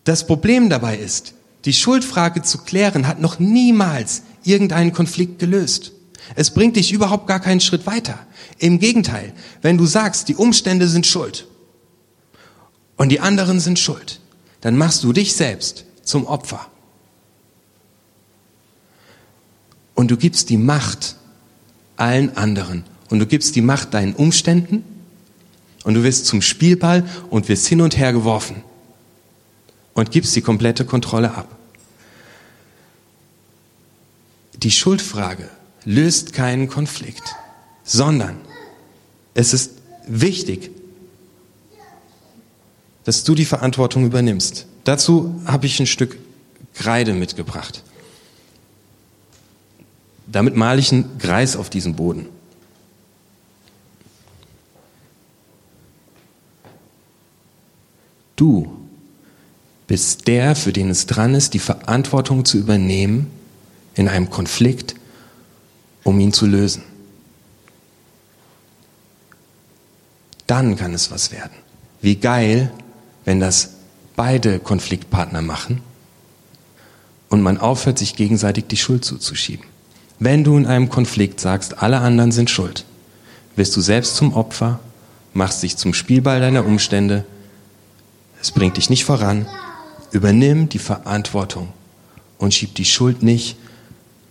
Das 0.03 0.27
Problem 0.27 0.69
dabei 0.69 0.97
ist, 0.97 1.33
die 1.65 1.73
Schuldfrage 1.73 2.41
zu 2.41 2.59
klären 2.59 3.07
hat 3.07 3.21
noch 3.21 3.39
niemals 3.39 4.23
irgendeinen 4.43 4.93
Konflikt 4.93 5.39
gelöst. 5.39 5.93
Es 6.35 6.51
bringt 6.51 6.75
dich 6.75 6.91
überhaupt 6.91 7.27
gar 7.27 7.39
keinen 7.39 7.61
Schritt 7.61 7.85
weiter. 7.85 8.25
Im 8.57 8.79
Gegenteil, 8.79 9.33
wenn 9.61 9.77
du 9.77 9.85
sagst, 9.85 10.27
die 10.27 10.35
Umstände 10.35 10.87
sind 10.87 11.05
schuld 11.05 11.47
und 13.01 13.09
die 13.09 13.19
anderen 13.19 13.59
sind 13.59 13.79
schuld, 13.79 14.19
dann 14.61 14.77
machst 14.77 15.03
du 15.03 15.11
dich 15.11 15.33
selbst 15.33 15.85
zum 16.03 16.27
Opfer. 16.27 16.67
Und 19.95 20.11
du 20.11 20.17
gibst 20.17 20.51
die 20.51 20.57
Macht 20.57 21.15
allen 21.95 22.37
anderen. 22.37 22.83
Und 23.09 23.17
du 23.17 23.25
gibst 23.25 23.55
die 23.55 23.63
Macht 23.63 23.95
deinen 23.95 24.13
Umständen 24.13 24.83
und 25.83 25.95
du 25.95 26.03
wirst 26.03 26.27
zum 26.27 26.43
Spielball 26.43 27.03
und 27.31 27.49
wirst 27.49 27.65
hin 27.65 27.81
und 27.81 27.97
her 27.97 28.13
geworfen 28.13 28.57
und 29.95 30.11
gibst 30.11 30.35
die 30.35 30.41
komplette 30.41 30.85
Kontrolle 30.85 31.33
ab. 31.33 31.57
Die 34.61 34.69
Schuldfrage 34.69 35.49
löst 35.85 36.33
keinen 36.33 36.67
Konflikt, 36.67 37.33
sondern 37.83 38.37
es 39.33 39.55
ist 39.55 39.71
wichtig, 40.05 40.69
dass 43.03 43.23
du 43.23 43.35
die 43.35 43.45
Verantwortung 43.45 44.05
übernimmst. 44.05 44.65
Dazu 44.83 45.35
habe 45.45 45.65
ich 45.65 45.79
ein 45.79 45.87
Stück 45.87 46.17
Kreide 46.73 47.13
mitgebracht. 47.13 47.83
Damit 50.27 50.55
male 50.55 50.79
ich 50.79 50.91
einen 50.91 51.17
Kreis 51.17 51.55
auf 51.55 51.69
diesem 51.69 51.95
Boden. 51.95 52.27
Du 58.35 58.77
bist 59.87 60.27
der, 60.27 60.55
für 60.55 60.71
den 60.71 60.89
es 60.89 61.05
dran 61.05 61.35
ist, 61.35 61.53
die 61.53 61.59
Verantwortung 61.59 62.45
zu 62.45 62.57
übernehmen 62.57 63.29
in 63.93 64.07
einem 64.07 64.29
Konflikt, 64.29 64.95
um 66.03 66.19
ihn 66.19 66.31
zu 66.31 66.45
lösen. 66.47 66.83
Dann 70.47 70.75
kann 70.75 70.93
es 70.93 71.11
was 71.11 71.31
werden. 71.31 71.53
Wie 72.01 72.15
geil, 72.15 72.71
wenn 73.25 73.39
das 73.39 73.71
beide 74.15 74.59
Konfliktpartner 74.59 75.41
machen 75.41 75.81
und 77.29 77.41
man 77.41 77.57
aufhört, 77.57 77.97
sich 77.97 78.15
gegenseitig 78.15 78.65
die 78.67 78.77
Schuld 78.77 79.05
zuzuschieben. 79.05 79.65
Wenn 80.19 80.43
du 80.43 80.57
in 80.57 80.65
einem 80.65 80.89
Konflikt 80.89 81.39
sagst, 81.39 81.81
alle 81.81 81.99
anderen 81.99 82.31
sind 82.31 82.49
schuld, 82.49 82.85
wirst 83.55 83.75
du 83.75 83.81
selbst 83.81 84.15
zum 84.15 84.33
Opfer, 84.33 84.79
machst 85.33 85.63
dich 85.63 85.77
zum 85.77 85.93
Spielball 85.93 86.39
deiner 86.39 86.65
Umstände, 86.65 87.25
es 88.41 88.51
bringt 88.51 88.77
dich 88.77 88.89
nicht 88.89 89.05
voran, 89.05 89.47
übernimm 90.11 90.67
die 90.67 90.79
Verantwortung 90.79 91.69
und 92.37 92.53
schieb 92.53 92.75
die 92.75 92.85
Schuld 92.85 93.23
nicht 93.23 93.55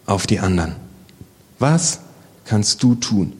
auf 0.06 0.26
die 0.26 0.40
anderen. 0.40 0.76
Was 1.58 2.00
kannst 2.44 2.82
du 2.82 2.94
tun? 2.94 3.32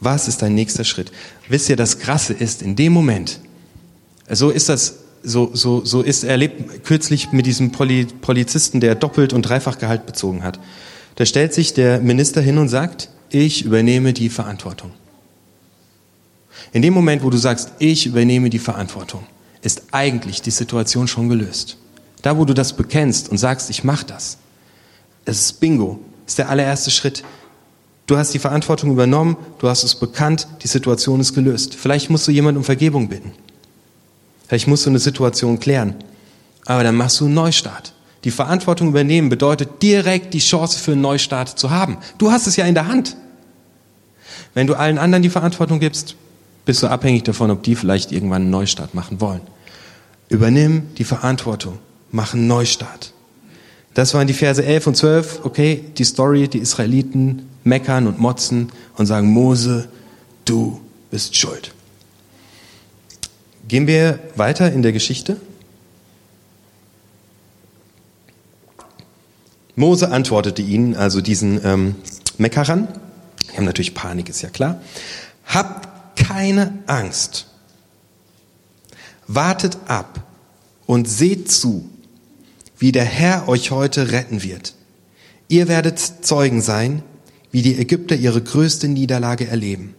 Was 0.00 0.26
ist 0.26 0.42
dein 0.42 0.54
nächster 0.54 0.84
Schritt? 0.84 1.12
Wisst 1.48 1.68
ihr, 1.68 1.76
das 1.76 1.98
Krasse 1.98 2.32
ist, 2.32 2.62
in 2.62 2.76
dem 2.76 2.92
Moment, 2.92 3.40
so 4.32 4.50
ist 4.50 4.68
das, 4.68 4.96
so, 5.22 5.50
so, 5.52 5.84
so 5.84 6.02
ist 6.02 6.24
erlebt 6.24 6.84
kürzlich 6.84 7.32
mit 7.32 7.46
diesem 7.46 7.70
Polizisten, 7.72 8.80
der 8.80 8.94
doppelt 8.94 9.32
und 9.32 9.42
dreifach 9.42 9.78
Gehalt 9.78 10.06
bezogen 10.06 10.42
hat. 10.42 10.58
Da 11.16 11.26
stellt 11.26 11.54
sich 11.54 11.74
der 11.74 12.00
Minister 12.00 12.40
hin 12.40 12.58
und 12.58 12.68
sagt, 12.68 13.10
ich 13.30 13.64
übernehme 13.64 14.12
die 14.12 14.28
Verantwortung. 14.28 14.90
In 16.72 16.82
dem 16.82 16.94
Moment, 16.94 17.22
wo 17.22 17.30
du 17.30 17.36
sagst, 17.36 17.72
ich 17.78 18.06
übernehme 18.06 18.50
die 18.50 18.58
Verantwortung, 18.58 19.24
ist 19.62 19.82
eigentlich 19.92 20.42
die 20.42 20.50
Situation 20.50 21.06
schon 21.06 21.28
gelöst. 21.28 21.76
Da, 22.22 22.38
wo 22.38 22.44
du 22.44 22.54
das 22.54 22.74
bekennst 22.74 23.28
und 23.28 23.38
sagst, 23.38 23.68
ich 23.70 23.84
mache 23.84 24.06
das, 24.06 24.38
es 25.24 25.40
ist 25.40 25.60
Bingo, 25.60 26.00
ist 26.26 26.38
der 26.38 26.48
allererste 26.48 26.90
Schritt. 26.90 27.22
Du 28.06 28.16
hast 28.16 28.34
die 28.34 28.38
Verantwortung 28.38 28.90
übernommen, 28.90 29.36
du 29.58 29.68
hast 29.68 29.84
es 29.84 29.94
bekannt, 29.94 30.48
die 30.62 30.68
Situation 30.68 31.20
ist 31.20 31.34
gelöst. 31.34 31.74
Vielleicht 31.74 32.10
musst 32.10 32.26
du 32.26 32.32
jemand 32.32 32.58
um 32.58 32.64
Vergebung 32.64 33.08
bitten. 33.08 33.32
Vielleicht 34.52 34.68
musst 34.68 34.84
du 34.84 34.90
eine 34.90 34.98
Situation 34.98 35.60
klären. 35.60 35.94
Aber 36.66 36.82
dann 36.82 36.94
machst 36.94 37.18
du 37.18 37.24
einen 37.24 37.32
Neustart. 37.32 37.94
Die 38.24 38.30
Verantwortung 38.30 38.88
übernehmen 38.88 39.30
bedeutet 39.30 39.80
direkt 39.80 40.34
die 40.34 40.40
Chance 40.40 40.78
für 40.78 40.92
einen 40.92 41.00
Neustart 41.00 41.58
zu 41.58 41.70
haben. 41.70 41.96
Du 42.18 42.30
hast 42.30 42.46
es 42.46 42.56
ja 42.56 42.66
in 42.66 42.74
der 42.74 42.86
Hand. 42.86 43.16
Wenn 44.52 44.66
du 44.66 44.74
allen 44.74 44.98
anderen 44.98 45.22
die 45.22 45.30
Verantwortung 45.30 45.80
gibst, 45.80 46.16
bist 46.66 46.82
du 46.82 46.88
abhängig 46.88 47.22
davon, 47.22 47.50
ob 47.50 47.62
die 47.62 47.74
vielleicht 47.74 48.12
irgendwann 48.12 48.42
einen 48.42 48.50
Neustart 48.50 48.92
machen 48.94 49.22
wollen. 49.22 49.40
Übernimm 50.28 50.88
die 50.98 51.04
Verantwortung, 51.04 51.78
mach 52.10 52.34
einen 52.34 52.46
Neustart. 52.46 53.14
Das 53.94 54.12
waren 54.12 54.26
die 54.26 54.34
Verse 54.34 54.62
11 54.62 54.86
und 54.86 54.96
12. 54.98 55.40
Okay, 55.44 55.82
die 55.96 56.04
Story, 56.04 56.48
die 56.48 56.58
Israeliten 56.58 57.48
meckern 57.64 58.06
und 58.06 58.18
motzen 58.18 58.70
und 58.98 59.06
sagen, 59.06 59.28
Mose, 59.28 59.88
du 60.44 60.78
bist 61.10 61.36
schuld. 61.36 61.72
Gehen 63.72 63.86
wir 63.86 64.18
weiter 64.36 64.70
in 64.70 64.82
der 64.82 64.92
Geschichte. 64.92 65.40
Mose 69.76 70.10
antwortete 70.10 70.60
ihnen, 70.60 70.94
also 70.94 71.22
diesen 71.22 71.58
ähm, 71.64 71.94
Meckerern, 72.36 72.86
die 73.50 73.56
haben 73.56 73.64
natürlich 73.64 73.94
Panik, 73.94 74.28
ist 74.28 74.42
ja 74.42 74.50
klar, 74.50 74.82
habt 75.46 76.18
keine 76.18 76.80
Angst, 76.86 77.46
wartet 79.26 79.78
ab 79.86 80.22
und 80.84 81.08
seht 81.08 81.50
zu, 81.50 81.88
wie 82.76 82.92
der 82.92 83.06
Herr 83.06 83.48
euch 83.48 83.70
heute 83.70 84.12
retten 84.12 84.42
wird. 84.42 84.74
Ihr 85.48 85.66
werdet 85.66 85.98
Zeugen 85.98 86.60
sein, 86.60 87.02
wie 87.52 87.62
die 87.62 87.78
Ägypter 87.78 88.16
ihre 88.16 88.42
größte 88.42 88.88
Niederlage 88.88 89.48
erleben. 89.48 89.94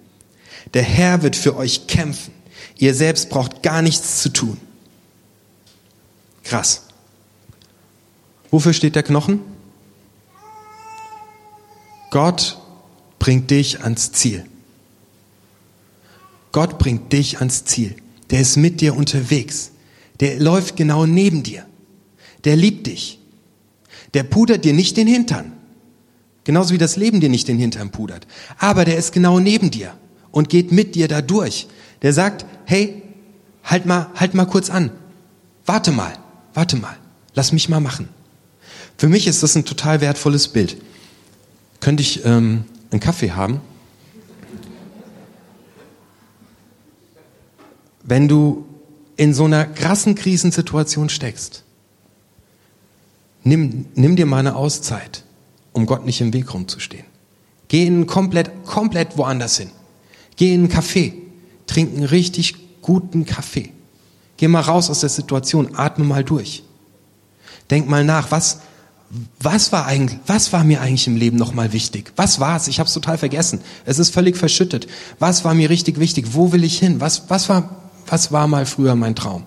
Der 0.76 0.84
Herr 0.84 1.24
wird 1.24 1.36
für 1.36 1.58
euch 1.58 1.88
kämpfen. 1.88 2.43
Ihr 2.78 2.94
selbst 2.94 3.30
braucht 3.30 3.64
gar 3.64 3.82
nichts 3.82 4.22
zu 4.22 4.30
tun. 4.30 4.58
Krass. 6.44 6.84
Wofür 8.52 8.74
steht 8.74 8.96
der 8.96 9.04
Knochen? 9.04 9.40
Gott 12.12 12.60
bringt 13.18 13.50
dich 13.50 13.82
ans 13.82 14.12
Ziel. 14.12 14.46
Gott 16.52 16.78
bringt 16.78 17.12
dich 17.12 17.40
ans 17.40 17.66
Ziel. 17.66 17.96
Der 18.30 18.40
ist 18.40 18.58
mit 18.58 18.82
dir 18.82 18.96
unterwegs. 18.96 19.72
Der 20.20 20.40
läuft 20.40 20.76
genau 20.76 21.06
neben 21.06 21.42
dir. 21.42 21.66
Der 22.44 22.56
liebt 22.56 22.88
dich. 22.88 23.20
Der 24.14 24.24
pudert 24.24 24.64
dir 24.64 24.74
nicht 24.74 24.98
den 24.98 25.08
Hintern. 25.08 25.54
Genauso 26.44 26.74
wie 26.74 26.78
das 26.78 26.98
Leben 26.98 27.22
dir 27.22 27.30
nicht 27.30 27.48
den 27.48 27.58
Hintern 27.58 27.90
pudert. 27.90 28.28
Aber 28.58 28.86
der 28.86 28.98
ist 28.98 29.12
genau 29.14 29.40
neben 29.40 29.72
dir 29.72 29.96
und 30.32 30.50
geht 30.50 30.72
mit 30.72 30.96
dir 30.96 31.08
da 31.08 31.22
durch. 31.22 31.68
Der 32.02 32.14
sagt, 32.14 32.46
hey, 32.66 33.02
halt 33.64 33.86
mal, 33.86 34.10
halt 34.16 34.34
mal 34.34 34.46
kurz 34.46 34.70
an. 34.70 34.92
Warte 35.66 35.92
mal, 35.92 36.14
warte 36.54 36.76
mal. 36.76 36.98
Lass 37.34 37.52
mich 37.52 37.70
mal 37.70 37.80
machen. 37.80 38.10
Für 38.98 39.08
mich 39.08 39.28
ist 39.28 39.44
das 39.44 39.56
ein 39.56 39.66
total 39.66 40.02
wertvolles 40.02 40.48
Bild. 40.48 40.78
Könnte 41.80 42.02
ich 42.02 42.24
ähm, 42.26 42.66
einen 42.92 43.00
Kaffee 43.00 43.32
haben? 43.32 43.60
Wenn 48.04 48.28
du 48.28 48.66
in 49.16 49.34
so 49.34 49.46
einer 49.46 49.66
krassen 49.66 50.16
Krisensituation 50.16 51.10
steckst, 51.10 51.64
nimm, 53.44 53.86
nimm 53.96 54.16
dir 54.16 54.26
mal 54.26 54.40
eine 54.40 54.56
Auszeit, 54.56 55.24
um 55.72 55.86
Gott 55.86 56.06
nicht 56.06 56.22
im 56.22 56.34
Weg 56.34 56.54
rumzustehen. 56.54 57.06
Geh 57.68 57.86
in 57.86 58.06
komplett, 58.06 58.66
komplett 58.66 59.18
woanders 59.18 59.58
hin. 59.58 59.72
Geh 60.36 60.54
in 60.54 60.62
einen 60.62 60.72
Café, 60.72 61.14
trink 61.68 61.96
einen 61.96 62.06
richtig 62.06 62.56
guten 62.82 63.26
Kaffee. 63.26 63.72
Geh 64.38 64.48
mal 64.48 64.62
raus 64.62 64.90
aus 64.90 65.02
der 65.02 65.10
Situation, 65.10 65.76
atme 65.76 66.06
mal 66.06 66.24
durch. 66.24 66.64
Denk 67.70 67.88
mal 67.88 68.04
nach, 68.04 68.32
was, 68.32 68.60
was 69.40 69.72
war 69.72 69.86
eigentlich, 69.86 70.20
was 70.28 70.52
war 70.54 70.64
mir 70.64 70.82
eigentlich 70.82 71.08
im 71.08 71.16
Leben 71.16 71.38
nochmal 71.38 71.72
wichtig? 71.72 72.12
Was 72.16 72.40
war 72.40 72.58
es? 72.58 72.68
Ich 72.68 72.80
habe 72.80 72.88
es 72.88 72.94
total 72.94 73.18
vergessen. 73.18 73.62
Es 73.86 74.00
ist 74.00 74.14
völlig 74.14 74.38
verschüttet. 74.38 74.88
Was 75.20 75.46
war 75.46 75.54
mir 75.54 75.70
richtig 75.70 76.00
wichtig? 76.00 76.28
Wo 76.32 76.52
will 76.52 76.64
ich 76.64 76.80
hin? 76.80 77.00
Was, 77.00 77.30
was 77.30 77.48
war, 77.50 77.70
was 78.08 78.32
war 78.32 78.48
mal 78.48 78.66
früher 78.66 78.96
mein 78.96 79.16
Traum? 79.16 79.44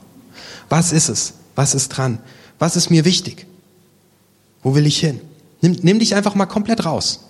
Was 0.68 0.92
ist 0.92 1.08
es? 1.08 1.34
Was 1.54 1.74
ist 1.74 1.88
dran? 1.88 2.18
Was 2.58 2.76
ist 2.76 2.90
mir 2.90 3.04
wichtig? 3.04 3.46
Wo 4.62 4.74
will 4.74 4.86
ich 4.86 4.98
hin? 4.98 5.20
Nimm, 5.60 5.76
nimm 5.82 5.98
dich 5.98 6.14
einfach 6.14 6.34
mal 6.34 6.46
komplett 6.46 6.84
raus. 6.84 7.20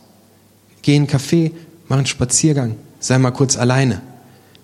Geh 0.82 0.94
in 0.94 1.02
einen 1.02 1.10
Café, 1.10 1.52
mach 1.88 1.96
einen 1.96 2.06
Spaziergang, 2.06 2.76
sei 3.00 3.18
mal 3.18 3.30
kurz 3.30 3.56
alleine. 3.56 4.02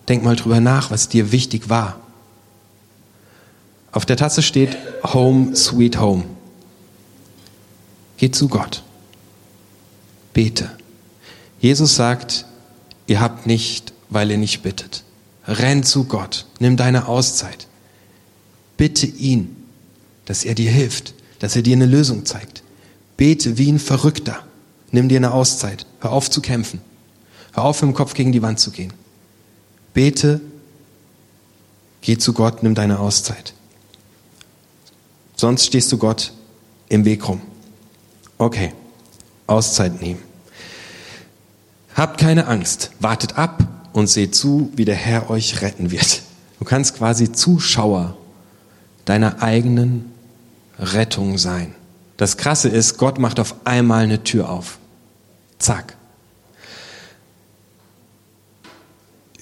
Denk 0.08 0.24
mal 0.24 0.36
drüber 0.36 0.60
nach, 0.60 0.90
was 0.90 1.08
dir 1.08 1.32
wichtig 1.32 1.68
war. 1.68 2.00
Auf 3.92 4.06
der 4.06 4.16
Tasse 4.16 4.42
steht 4.42 4.76
Home 5.04 5.54
Sweet 5.54 6.00
Home. 6.00 6.24
Geh 8.16 8.30
zu 8.30 8.48
Gott. 8.48 8.82
Bete. 10.32 10.70
Jesus 11.60 11.94
sagt, 11.96 12.46
ihr 13.06 13.20
habt 13.20 13.46
nicht, 13.46 13.92
weil 14.08 14.30
ihr 14.30 14.38
nicht 14.38 14.62
bittet. 14.62 15.04
Renn 15.46 15.82
zu 15.82 16.04
Gott. 16.04 16.46
Nimm 16.58 16.76
deine 16.76 17.06
Auszeit. 17.08 17.66
Bitte 18.76 19.06
ihn. 19.06 19.56
dass 20.24 20.44
er 20.44 20.54
dir 20.54 20.70
hilft, 20.70 21.14
dass 21.40 21.56
er 21.56 21.62
dir 21.62 21.74
eine 21.74 21.86
Lösung 21.86 22.24
zeigt. 22.24 22.62
Bete 23.16 23.58
wie 23.58 23.70
ein 23.70 23.78
Verrückter. 23.78 24.44
Nimm 24.90 25.08
dir 25.08 25.18
eine 25.18 25.32
Auszeit. 25.32 25.86
Hör 26.00 26.12
auf 26.12 26.30
zu 26.30 26.40
kämpfen. 26.40 26.80
Hör 27.52 27.64
auf, 27.64 27.80
dem 27.80 27.94
Kopf 27.94 28.14
gegen 28.14 28.32
die 28.32 28.42
Wand 28.42 28.60
zu 28.60 28.70
gehen. 28.70 28.92
Bete, 29.94 30.40
geh 32.00 32.18
zu 32.18 32.32
Gott, 32.32 32.62
nimm 32.62 32.74
deine 32.74 32.98
Auszeit. 32.98 33.54
Sonst 35.36 35.66
stehst 35.66 35.90
du 35.92 35.98
Gott 35.98 36.32
im 36.88 37.04
Weg 37.04 37.28
rum. 37.28 37.40
Okay, 38.38 38.72
Auszeit 39.46 40.00
nehmen. 40.00 40.20
Habt 41.94 42.18
keine 42.18 42.46
Angst, 42.46 42.90
wartet 43.00 43.36
ab 43.36 43.66
und 43.92 44.08
seht 44.08 44.34
zu, 44.34 44.70
wie 44.74 44.84
der 44.84 44.94
Herr 44.94 45.30
euch 45.30 45.60
retten 45.62 45.90
wird. 45.90 46.22
Du 46.58 46.64
kannst 46.64 46.96
quasi 46.96 47.32
Zuschauer 47.32 48.16
deiner 49.04 49.42
eigenen 49.42 50.12
Rettung 50.78 51.38
sein. 51.38 51.74
Das 52.16 52.36
Krasse 52.36 52.68
ist, 52.68 52.98
Gott 52.98 53.18
macht 53.18 53.40
auf 53.40 53.54
einmal 53.64 54.04
eine 54.04 54.22
Tür 54.22 54.48
auf. 54.48 54.78
Zack. 55.58 55.96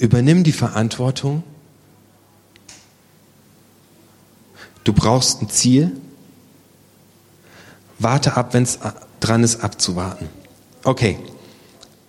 Übernimm 0.01 0.45
die 0.45 0.53
Verantwortung. 0.53 1.43
Du 4.83 4.95
brauchst 4.95 5.43
ein 5.43 5.51
Ziel. 5.51 5.93
Warte 7.99 8.35
ab, 8.35 8.55
wenn 8.55 8.63
es 8.63 8.79
dran 9.21 9.45
ist, 9.45 9.63
abzuwarten. 9.63 10.31
Okay, 10.85 11.19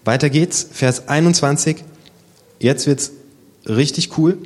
weiter 0.05 0.29
geht's. 0.29 0.65
Vers 0.71 1.09
21. 1.09 1.83
Jetzt 2.59 2.87
wird's 2.87 3.11
richtig 3.65 4.17
cool. 4.17 4.37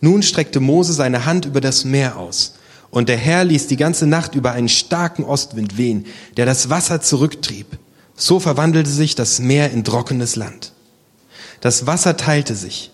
Nun 0.00 0.24
streckte 0.24 0.58
Mose 0.58 0.92
seine 0.92 1.24
Hand 1.24 1.44
über 1.44 1.60
das 1.60 1.84
Meer 1.84 2.16
aus. 2.16 2.54
Und 2.90 3.08
der 3.08 3.16
Herr 3.16 3.44
ließ 3.44 3.68
die 3.68 3.76
ganze 3.76 4.08
Nacht 4.08 4.34
über 4.34 4.50
einen 4.50 4.68
starken 4.68 5.22
Ostwind 5.22 5.76
wehen, 5.76 6.06
der 6.36 6.46
das 6.46 6.68
Wasser 6.68 7.00
zurücktrieb. 7.00 7.78
So 8.16 8.40
verwandelte 8.40 8.90
sich 8.90 9.14
das 9.14 9.38
Meer 9.38 9.70
in 9.70 9.84
trockenes 9.84 10.34
Land. 10.34 10.72
Das 11.62 11.86
Wasser 11.86 12.16
teilte 12.16 12.56
sich. 12.56 12.90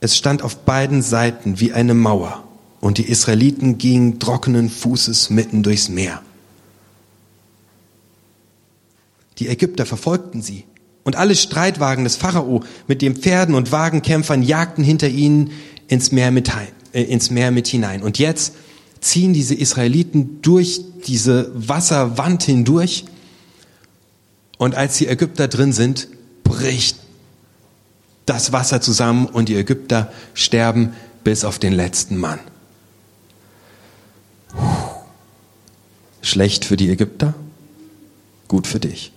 Es 0.00 0.16
stand 0.16 0.42
auf 0.42 0.58
beiden 0.58 1.02
Seiten 1.02 1.60
wie 1.60 1.72
eine 1.72 1.92
Mauer, 1.92 2.44
und 2.80 2.98
die 2.98 3.08
Israeliten 3.08 3.78
gingen 3.78 4.18
trockenen 4.18 4.70
Fußes 4.70 5.30
mitten 5.30 5.62
durchs 5.62 5.88
Meer. 5.88 6.22
Die 9.38 9.48
Ägypter 9.48 9.86
verfolgten 9.86 10.40
sie, 10.40 10.64
und 11.04 11.16
alle 11.16 11.34
Streitwagen 11.34 12.04
des 12.04 12.14
Pharao 12.14 12.62
mit 12.86 13.02
den 13.02 13.16
Pferden 13.16 13.56
und 13.56 13.72
Wagenkämpfern 13.72 14.42
jagten 14.42 14.84
hinter 14.84 15.08
ihnen 15.08 15.50
ins 15.88 16.12
Meer 16.12 16.30
mit, 16.30 16.50
äh, 16.92 17.02
ins 17.02 17.30
Meer 17.30 17.50
mit 17.50 17.66
hinein. 17.66 18.04
Und 18.04 18.20
jetzt 18.20 18.54
ziehen 19.00 19.32
diese 19.32 19.56
Israeliten 19.56 20.40
durch 20.42 20.80
diese 21.08 21.50
Wasserwand 21.54 22.44
hindurch. 22.44 23.04
Und 24.58 24.76
als 24.76 24.98
die 24.98 25.08
Ägypter 25.08 25.48
drin 25.48 25.72
sind, 25.72 26.06
bricht 26.44 27.01
das 28.26 28.52
Wasser 28.52 28.80
zusammen 28.80 29.26
und 29.26 29.48
die 29.48 29.56
Ägypter 29.56 30.12
sterben 30.34 30.94
bis 31.24 31.44
auf 31.44 31.58
den 31.58 31.72
letzten 31.72 32.16
Mann. 32.16 32.40
Schlecht 36.20 36.64
für 36.64 36.76
die 36.76 36.90
Ägypter, 36.90 37.34
gut 38.48 38.66
für 38.66 38.78
dich. 38.80 39.12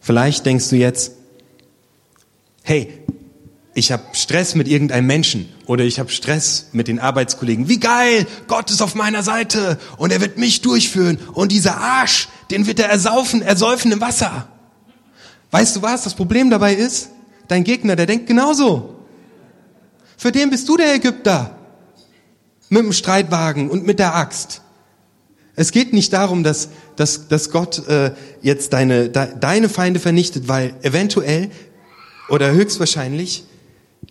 Vielleicht 0.00 0.44
denkst 0.44 0.68
du 0.68 0.76
jetzt, 0.76 1.12
hey, 2.62 2.92
ich 3.74 3.90
habe 3.90 4.02
Stress 4.12 4.54
mit 4.54 4.68
irgendeinem 4.68 5.06
Menschen 5.06 5.48
oder 5.66 5.84
ich 5.84 5.98
habe 5.98 6.10
Stress 6.10 6.68
mit 6.72 6.88
den 6.88 7.00
Arbeitskollegen. 7.00 7.68
Wie 7.68 7.80
geil, 7.80 8.26
Gott 8.46 8.70
ist 8.70 8.82
auf 8.82 8.94
meiner 8.94 9.22
Seite 9.22 9.78
und 9.96 10.12
er 10.12 10.20
wird 10.20 10.38
mich 10.38 10.62
durchführen 10.62 11.18
und 11.32 11.52
dieser 11.52 11.78
Arsch, 11.78 12.28
den 12.50 12.66
wird 12.66 12.78
er 12.78 12.88
ersaufen, 12.88 13.42
ersäufen 13.42 13.92
im 13.92 14.00
Wasser. 14.00 14.48
Weißt 15.54 15.76
du 15.76 15.82
was, 15.82 16.02
das 16.02 16.14
Problem 16.14 16.50
dabei 16.50 16.74
ist? 16.74 17.10
Dein 17.46 17.62
Gegner, 17.62 17.94
der 17.94 18.06
denkt 18.06 18.26
genauso. 18.26 18.96
Für 20.16 20.32
den 20.32 20.50
bist 20.50 20.68
du 20.68 20.76
der 20.76 20.96
Ägypter. 20.96 21.56
Mit 22.70 22.82
dem 22.82 22.92
Streitwagen 22.92 23.70
und 23.70 23.86
mit 23.86 24.00
der 24.00 24.16
Axt. 24.16 24.62
Es 25.54 25.70
geht 25.70 25.92
nicht 25.92 26.12
darum, 26.12 26.42
dass, 26.42 26.70
dass, 26.96 27.28
dass 27.28 27.52
Gott 27.52 27.86
äh, 27.86 28.14
jetzt 28.42 28.72
deine, 28.72 29.10
de, 29.10 29.28
deine 29.38 29.68
Feinde 29.68 30.00
vernichtet, 30.00 30.48
weil 30.48 30.74
eventuell 30.82 31.52
oder 32.28 32.50
höchstwahrscheinlich 32.50 33.44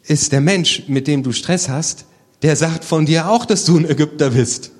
ist 0.03 0.31
der 0.31 0.39
Mensch, 0.39 0.83
mit 0.87 1.07
dem 1.07 1.23
du 1.23 1.33
Stress 1.33 1.67
hast, 1.67 2.05
der 2.41 2.55
sagt 2.55 2.85
von 2.85 3.05
dir 3.05 3.27
auch, 3.27 3.45
dass 3.45 3.65
du 3.65 3.77
ein 3.77 3.89
Ägypter 3.89 4.29
bist. 4.29 4.71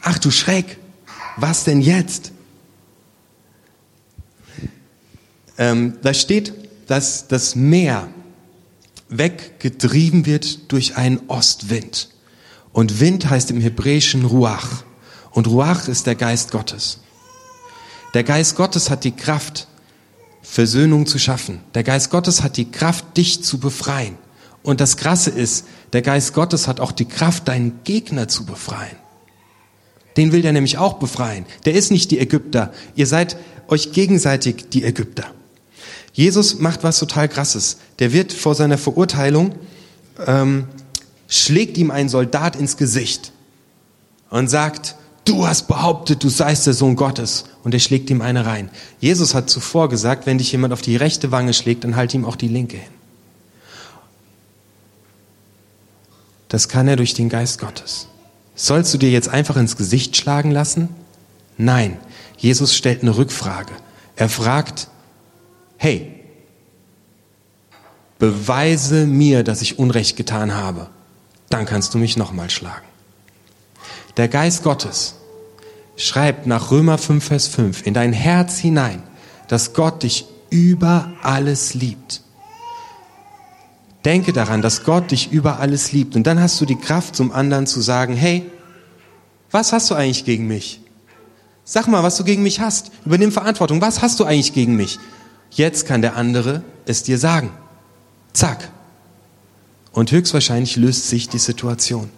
Ach 0.00 0.18
du 0.18 0.30
Schreck, 0.30 0.78
was 1.36 1.64
denn 1.64 1.82
jetzt? 1.82 2.32
Ähm, 5.58 5.98
da 6.02 6.14
steht, 6.14 6.54
dass 6.86 7.28
das 7.28 7.56
Meer 7.56 8.08
weggetrieben 9.08 10.26
wird 10.26 10.70
durch 10.72 10.96
einen 10.96 11.20
Ostwind. 11.28 12.10
Und 12.72 13.00
Wind 13.00 13.28
heißt 13.28 13.50
im 13.50 13.60
Hebräischen 13.60 14.24
Ruach. 14.24 14.84
Und 15.32 15.46
Ruach 15.46 15.88
ist 15.88 16.06
der 16.06 16.14
Geist 16.14 16.52
Gottes. 16.52 17.00
Der 18.14 18.24
Geist 18.24 18.56
Gottes 18.56 18.88
hat 18.88 19.04
die 19.04 19.12
Kraft, 19.12 19.66
Versöhnung 20.42 21.06
zu 21.06 21.18
schaffen. 21.18 21.60
Der 21.74 21.82
Geist 21.82 22.10
Gottes 22.10 22.42
hat 22.42 22.56
die 22.56 22.70
Kraft, 22.70 23.16
dich 23.16 23.42
zu 23.42 23.58
befreien. 23.58 24.16
Und 24.62 24.80
das 24.80 24.96
Krasse 24.96 25.30
ist, 25.30 25.66
der 25.92 26.02
Geist 26.02 26.34
Gottes 26.34 26.68
hat 26.68 26.80
auch 26.80 26.92
die 26.92 27.04
Kraft, 27.04 27.48
deinen 27.48 27.80
Gegner 27.84 28.28
zu 28.28 28.46
befreien. 28.46 28.96
Den 30.16 30.32
will 30.32 30.42
der 30.42 30.52
nämlich 30.52 30.78
auch 30.78 30.94
befreien. 30.94 31.46
Der 31.64 31.74
ist 31.74 31.90
nicht 31.90 32.10
die 32.10 32.18
Ägypter. 32.18 32.72
Ihr 32.94 33.06
seid 33.06 33.36
euch 33.68 33.92
gegenseitig 33.92 34.68
die 34.70 34.84
Ägypter. 34.84 35.32
Jesus 36.18 36.58
macht 36.58 36.82
was 36.82 36.98
total 36.98 37.28
Krasses. 37.28 37.76
Der 38.00 38.12
wird 38.12 38.32
vor 38.32 38.56
seiner 38.56 38.76
Verurteilung, 38.76 39.54
ähm, 40.26 40.66
schlägt 41.28 41.78
ihm 41.78 41.92
ein 41.92 42.08
Soldat 42.08 42.56
ins 42.56 42.76
Gesicht 42.76 43.30
und 44.28 44.50
sagt, 44.50 44.96
du 45.24 45.46
hast 45.46 45.68
behauptet, 45.68 46.24
du 46.24 46.28
seist 46.28 46.66
der 46.66 46.74
Sohn 46.74 46.96
Gottes. 46.96 47.44
Und 47.62 47.72
er 47.72 47.78
schlägt 47.78 48.10
ihm 48.10 48.20
eine 48.20 48.46
rein. 48.46 48.68
Jesus 48.98 49.32
hat 49.32 49.48
zuvor 49.48 49.88
gesagt, 49.88 50.26
wenn 50.26 50.38
dich 50.38 50.50
jemand 50.50 50.72
auf 50.72 50.82
die 50.82 50.96
rechte 50.96 51.30
Wange 51.30 51.54
schlägt, 51.54 51.84
dann 51.84 51.94
halt 51.94 52.12
ihm 52.14 52.24
auch 52.24 52.34
die 52.34 52.48
linke 52.48 52.78
hin. 52.78 52.90
Das 56.48 56.68
kann 56.68 56.88
er 56.88 56.96
durch 56.96 57.14
den 57.14 57.28
Geist 57.28 57.60
Gottes. 57.60 58.08
Sollst 58.56 58.92
du 58.92 58.98
dir 58.98 59.12
jetzt 59.12 59.28
einfach 59.28 59.56
ins 59.56 59.76
Gesicht 59.76 60.16
schlagen 60.16 60.50
lassen? 60.50 60.88
Nein. 61.58 61.96
Jesus 62.38 62.74
stellt 62.74 63.02
eine 63.02 63.16
Rückfrage. 63.16 63.72
Er 64.16 64.28
fragt, 64.28 64.88
hey, 65.78 66.12
beweise 68.18 69.06
mir, 69.06 69.42
dass 69.44 69.62
ich 69.62 69.78
Unrecht 69.78 70.16
getan 70.16 70.54
habe. 70.54 70.88
Dann 71.48 71.64
kannst 71.64 71.94
du 71.94 71.98
mich 71.98 72.16
nochmal 72.16 72.50
schlagen. 72.50 72.84
Der 74.18 74.28
Geist 74.28 74.64
Gottes 74.64 75.14
schreibt 75.96 76.46
nach 76.46 76.70
Römer 76.70 76.98
5, 76.98 77.24
Vers 77.24 77.46
5 77.46 77.86
in 77.86 77.94
dein 77.94 78.12
Herz 78.12 78.58
hinein, 78.58 79.02
dass 79.46 79.72
Gott 79.72 80.02
dich 80.02 80.26
über 80.50 81.12
alles 81.22 81.74
liebt. 81.74 82.22
Denke 84.04 84.32
daran, 84.32 84.62
dass 84.62 84.84
Gott 84.84 85.10
dich 85.10 85.32
über 85.32 85.60
alles 85.60 85.92
liebt. 85.92 86.16
Und 86.16 86.26
dann 86.26 86.40
hast 86.40 86.60
du 86.60 86.64
die 86.64 86.76
Kraft, 86.78 87.16
zum 87.16 87.32
anderen 87.32 87.66
zu 87.66 87.80
sagen, 87.80 88.14
hey, 88.14 88.50
was 89.50 89.72
hast 89.72 89.90
du 89.90 89.94
eigentlich 89.94 90.24
gegen 90.24 90.46
mich? 90.46 90.80
Sag 91.64 91.86
mal, 91.88 92.02
was 92.02 92.16
du 92.16 92.24
gegen 92.24 92.42
mich 92.42 92.60
hast. 92.60 92.90
Übernimm 93.04 93.32
Verantwortung. 93.32 93.80
Was 93.80 94.00
hast 94.00 94.20
du 94.20 94.24
eigentlich 94.24 94.54
gegen 94.54 94.76
mich? 94.76 94.98
Jetzt 95.50 95.86
kann 95.86 96.02
der 96.02 96.16
andere 96.16 96.62
es 96.86 97.02
dir 97.02 97.18
sagen. 97.18 97.50
Zack. 98.32 98.70
Und 99.92 100.12
höchstwahrscheinlich 100.12 100.76
löst 100.76 101.08
sich 101.08 101.28
die 101.28 101.38
Situation. 101.38 102.10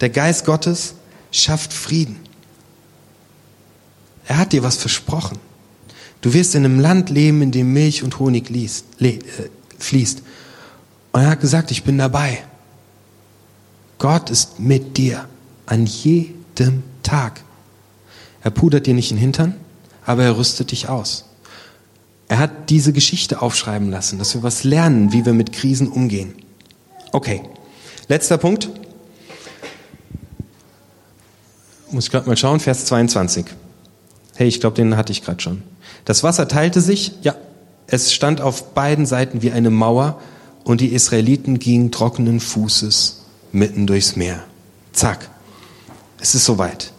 Der 0.00 0.10
Geist 0.10 0.44
Gottes 0.44 0.94
schafft 1.30 1.72
Frieden. 1.72 2.20
Er 4.26 4.38
hat 4.38 4.52
dir 4.52 4.62
was 4.62 4.76
versprochen. 4.76 5.38
Du 6.20 6.32
wirst 6.32 6.54
in 6.54 6.64
einem 6.64 6.80
Land 6.80 7.10
leben, 7.10 7.42
in 7.42 7.52
dem 7.52 7.72
Milch 7.72 8.02
und 8.02 8.18
Honig 8.18 8.48
liest, 8.48 8.84
äh, 9.00 9.18
fließt. 9.78 10.22
Und 11.12 11.20
er 11.20 11.30
hat 11.30 11.40
gesagt, 11.40 11.70
ich 11.70 11.84
bin 11.84 11.98
dabei. 11.98 12.44
Gott 13.98 14.30
ist 14.30 14.58
mit 14.58 14.96
dir 14.96 15.28
an 15.66 15.86
jedem 15.86 16.82
Tag. 17.02 17.42
Er 18.42 18.50
pudert 18.50 18.86
dir 18.86 18.94
nicht 18.94 19.10
den 19.10 19.18
Hintern, 19.18 19.54
aber 20.04 20.24
er 20.24 20.36
rüstet 20.36 20.70
dich 20.70 20.88
aus. 20.88 21.24
Er 22.28 22.38
hat 22.38 22.70
diese 22.70 22.92
Geschichte 22.92 23.40
aufschreiben 23.40 23.90
lassen, 23.90 24.18
dass 24.18 24.34
wir 24.34 24.42
was 24.42 24.64
lernen, 24.64 25.12
wie 25.12 25.24
wir 25.24 25.32
mit 25.32 25.52
Krisen 25.52 25.88
umgehen. 25.88 26.34
Okay, 27.12 27.42
letzter 28.08 28.36
Punkt. 28.38 28.68
Muss 31.90 32.06
ich 32.06 32.10
gerade 32.10 32.28
mal 32.28 32.36
schauen, 32.36 32.58
Vers 32.58 32.84
22. 32.86 33.46
Hey, 34.34 34.48
ich 34.48 34.60
glaube, 34.60 34.76
den 34.76 34.96
hatte 34.96 35.12
ich 35.12 35.22
gerade 35.22 35.40
schon. 35.40 35.62
Das 36.04 36.22
Wasser 36.22 36.48
teilte 36.48 36.80
sich, 36.80 37.12
ja, 37.22 37.36
es 37.86 38.12
stand 38.12 38.40
auf 38.40 38.74
beiden 38.74 39.06
Seiten 39.06 39.42
wie 39.42 39.52
eine 39.52 39.70
Mauer 39.70 40.20
und 40.64 40.80
die 40.80 40.92
Israeliten 40.92 41.60
gingen 41.60 41.92
trockenen 41.92 42.40
Fußes 42.40 43.22
mitten 43.52 43.86
durchs 43.86 44.16
Meer. 44.16 44.42
Zack. 44.92 45.30
Es 46.20 46.34
ist 46.34 46.44
soweit. 46.44 46.92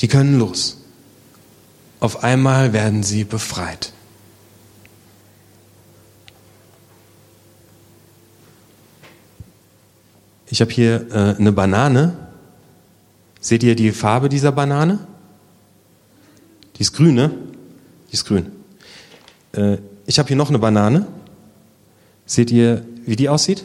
Die 0.00 0.08
können 0.08 0.38
los. 0.38 0.78
Auf 2.00 2.22
einmal 2.22 2.72
werden 2.72 3.02
sie 3.02 3.24
befreit. 3.24 3.92
Ich 10.50 10.60
habe 10.60 10.70
hier 10.70 11.06
äh, 11.10 11.38
eine 11.38 11.52
Banane. 11.52 12.16
Seht 13.40 13.62
ihr 13.62 13.74
die 13.74 13.92
Farbe 13.92 14.28
dieser 14.28 14.52
Banane? 14.52 15.00
Die 16.76 16.82
ist 16.82 16.92
grün, 16.92 17.14
ne? 17.14 17.30
Die 18.08 18.14
ist 18.14 18.24
grün. 18.24 18.46
Äh, 19.52 19.78
ich 20.06 20.18
habe 20.18 20.28
hier 20.28 20.36
noch 20.36 20.48
eine 20.48 20.58
Banane. 20.58 21.06
Seht 22.24 22.50
ihr, 22.50 22.84
wie 23.04 23.16
die 23.16 23.28
aussieht? 23.28 23.64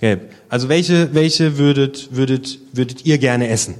Gelb. 0.00 0.32
Also 0.48 0.68
welche, 0.68 1.14
welche 1.14 1.58
würdet, 1.58 2.14
würdet, 2.14 2.58
würdet 2.72 3.04
ihr 3.04 3.18
gerne 3.18 3.48
essen? 3.48 3.74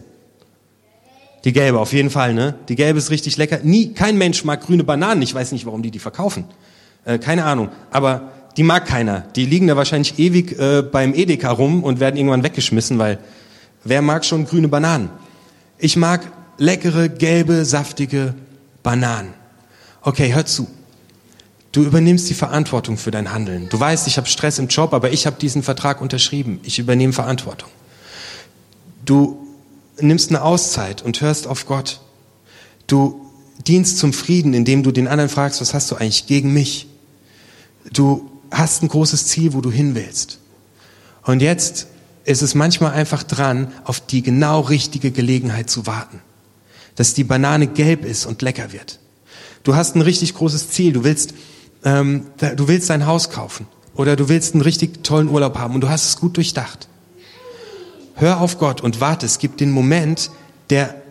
Die 1.44 1.52
gelbe, 1.52 1.78
auf 1.78 1.92
jeden 1.92 2.10
Fall, 2.10 2.32
ne? 2.32 2.54
Die 2.68 2.74
gelbe 2.74 2.98
ist 2.98 3.10
richtig 3.10 3.36
lecker. 3.36 3.60
Nie, 3.62 3.92
kein 3.92 4.16
Mensch 4.16 4.44
mag 4.44 4.62
grüne 4.62 4.82
Bananen. 4.82 5.20
Ich 5.20 5.34
weiß 5.34 5.52
nicht, 5.52 5.66
warum 5.66 5.82
die 5.82 5.90
die 5.90 5.98
verkaufen. 5.98 6.44
Äh, 7.04 7.18
keine 7.18 7.44
Ahnung. 7.44 7.68
Aber 7.90 8.32
die 8.56 8.62
mag 8.62 8.86
keiner. 8.86 9.24
Die 9.36 9.44
liegen 9.44 9.66
da 9.66 9.76
wahrscheinlich 9.76 10.18
ewig 10.18 10.58
äh, 10.58 10.82
beim 10.82 11.14
Edeka 11.14 11.50
rum 11.50 11.84
und 11.84 12.00
werden 12.00 12.16
irgendwann 12.16 12.42
weggeschmissen, 12.44 12.98
weil 12.98 13.18
wer 13.84 14.00
mag 14.00 14.24
schon 14.24 14.46
grüne 14.46 14.68
Bananen? 14.68 15.10
Ich 15.78 15.96
mag 15.96 16.22
leckere, 16.56 17.10
gelbe, 17.10 17.66
saftige 17.66 18.34
Bananen. 18.82 19.34
Okay, 20.00 20.32
hör 20.32 20.46
zu. 20.46 20.66
Du 21.72 21.82
übernimmst 21.82 22.30
die 22.30 22.34
Verantwortung 22.34 22.96
für 22.96 23.10
dein 23.10 23.32
Handeln. 23.32 23.68
Du 23.68 23.78
weißt, 23.78 24.06
ich 24.06 24.16
habe 24.16 24.28
Stress 24.28 24.58
im 24.58 24.68
Job, 24.68 24.94
aber 24.94 25.10
ich 25.10 25.26
habe 25.26 25.36
diesen 25.38 25.62
Vertrag 25.62 26.00
unterschrieben. 26.00 26.60
Ich 26.62 26.78
übernehme 26.78 27.12
Verantwortung. 27.12 27.68
Du 29.04 29.43
nimmst 30.00 30.30
eine 30.30 30.42
Auszeit 30.42 31.02
und 31.02 31.20
hörst 31.20 31.46
auf 31.46 31.66
Gott. 31.66 32.00
Du 32.86 33.20
dienst 33.66 33.98
zum 33.98 34.12
Frieden, 34.12 34.54
indem 34.54 34.82
du 34.82 34.90
den 34.90 35.08
anderen 35.08 35.30
fragst, 35.30 35.60
was 35.60 35.74
hast 35.74 35.90
du 35.90 35.96
eigentlich 35.96 36.26
gegen 36.26 36.52
mich? 36.52 36.88
Du 37.92 38.30
hast 38.50 38.82
ein 38.82 38.88
großes 38.88 39.26
Ziel, 39.26 39.52
wo 39.52 39.60
du 39.60 39.70
hin 39.70 39.94
willst. 39.94 40.38
Und 41.22 41.40
jetzt 41.40 41.86
ist 42.24 42.42
es 42.42 42.54
manchmal 42.54 42.92
einfach 42.92 43.22
dran, 43.22 43.72
auf 43.84 44.00
die 44.00 44.22
genau 44.22 44.60
richtige 44.60 45.10
Gelegenheit 45.10 45.70
zu 45.70 45.86
warten. 45.86 46.20
Dass 46.96 47.14
die 47.14 47.24
Banane 47.24 47.66
gelb 47.66 48.04
ist 48.04 48.26
und 48.26 48.42
lecker 48.42 48.72
wird. 48.72 49.00
Du 49.62 49.74
hast 49.74 49.96
ein 49.96 50.02
richtig 50.02 50.34
großes 50.34 50.70
Ziel. 50.70 50.92
Du 50.92 51.04
willst 51.04 51.34
ähm, 51.84 52.26
du 52.38 52.66
willst 52.66 52.90
dein 52.90 53.06
Haus 53.06 53.30
kaufen 53.30 53.66
oder 53.94 54.16
du 54.16 54.28
willst 54.28 54.54
einen 54.54 54.62
richtig 54.62 55.04
tollen 55.04 55.28
Urlaub 55.28 55.58
haben 55.58 55.74
und 55.74 55.82
du 55.82 55.88
hast 55.88 56.08
es 56.08 56.16
gut 56.16 56.36
durchdacht. 56.36 56.88
Hör 58.14 58.40
auf 58.40 58.58
Gott 58.58 58.80
und 58.80 59.00
warte, 59.00 59.26
es 59.26 59.38
gibt 59.38 59.60
den 59.60 59.70
Moment, 59.70 60.30
der 60.70 61.02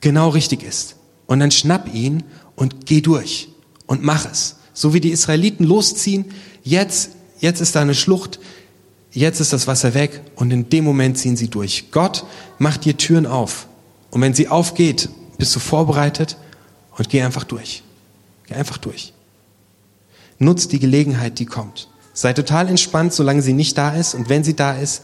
genau 0.00 0.28
richtig 0.28 0.62
ist. 0.62 0.96
Und 1.26 1.40
dann 1.40 1.50
schnapp 1.50 1.92
ihn 1.92 2.22
und 2.56 2.86
geh 2.86 3.00
durch 3.00 3.48
und 3.86 4.02
mach 4.02 4.30
es. 4.30 4.56
So 4.72 4.94
wie 4.94 5.00
die 5.00 5.10
Israeliten 5.10 5.64
losziehen, 5.64 6.26
jetzt, 6.62 7.10
jetzt 7.40 7.60
ist 7.60 7.74
da 7.74 7.80
eine 7.80 7.94
Schlucht, 7.94 8.38
jetzt 9.10 9.40
ist 9.40 9.52
das 9.52 9.66
Wasser 9.66 9.94
weg 9.94 10.20
und 10.36 10.50
in 10.50 10.68
dem 10.70 10.84
Moment 10.84 11.18
ziehen 11.18 11.36
sie 11.36 11.48
durch. 11.48 11.90
Gott 11.90 12.24
macht 12.58 12.84
dir 12.84 12.96
Türen 12.96 13.26
auf. 13.26 13.66
Und 14.10 14.20
wenn 14.20 14.34
sie 14.34 14.48
aufgeht, 14.48 15.08
bist 15.38 15.54
du 15.54 15.60
vorbereitet 15.60 16.36
und 16.96 17.08
geh 17.08 17.22
einfach 17.22 17.44
durch. 17.44 17.82
Geh 18.46 18.54
einfach 18.54 18.78
durch. 18.78 19.12
Nutzt 20.38 20.72
die 20.72 20.78
Gelegenheit, 20.78 21.38
die 21.38 21.46
kommt. 21.46 21.88
Sei 22.12 22.32
total 22.32 22.68
entspannt, 22.68 23.12
solange 23.12 23.42
sie 23.42 23.52
nicht 23.52 23.76
da 23.76 23.94
ist. 23.94 24.14
Und 24.14 24.28
wenn 24.28 24.44
sie 24.44 24.56
da 24.56 24.72
ist, 24.72 25.02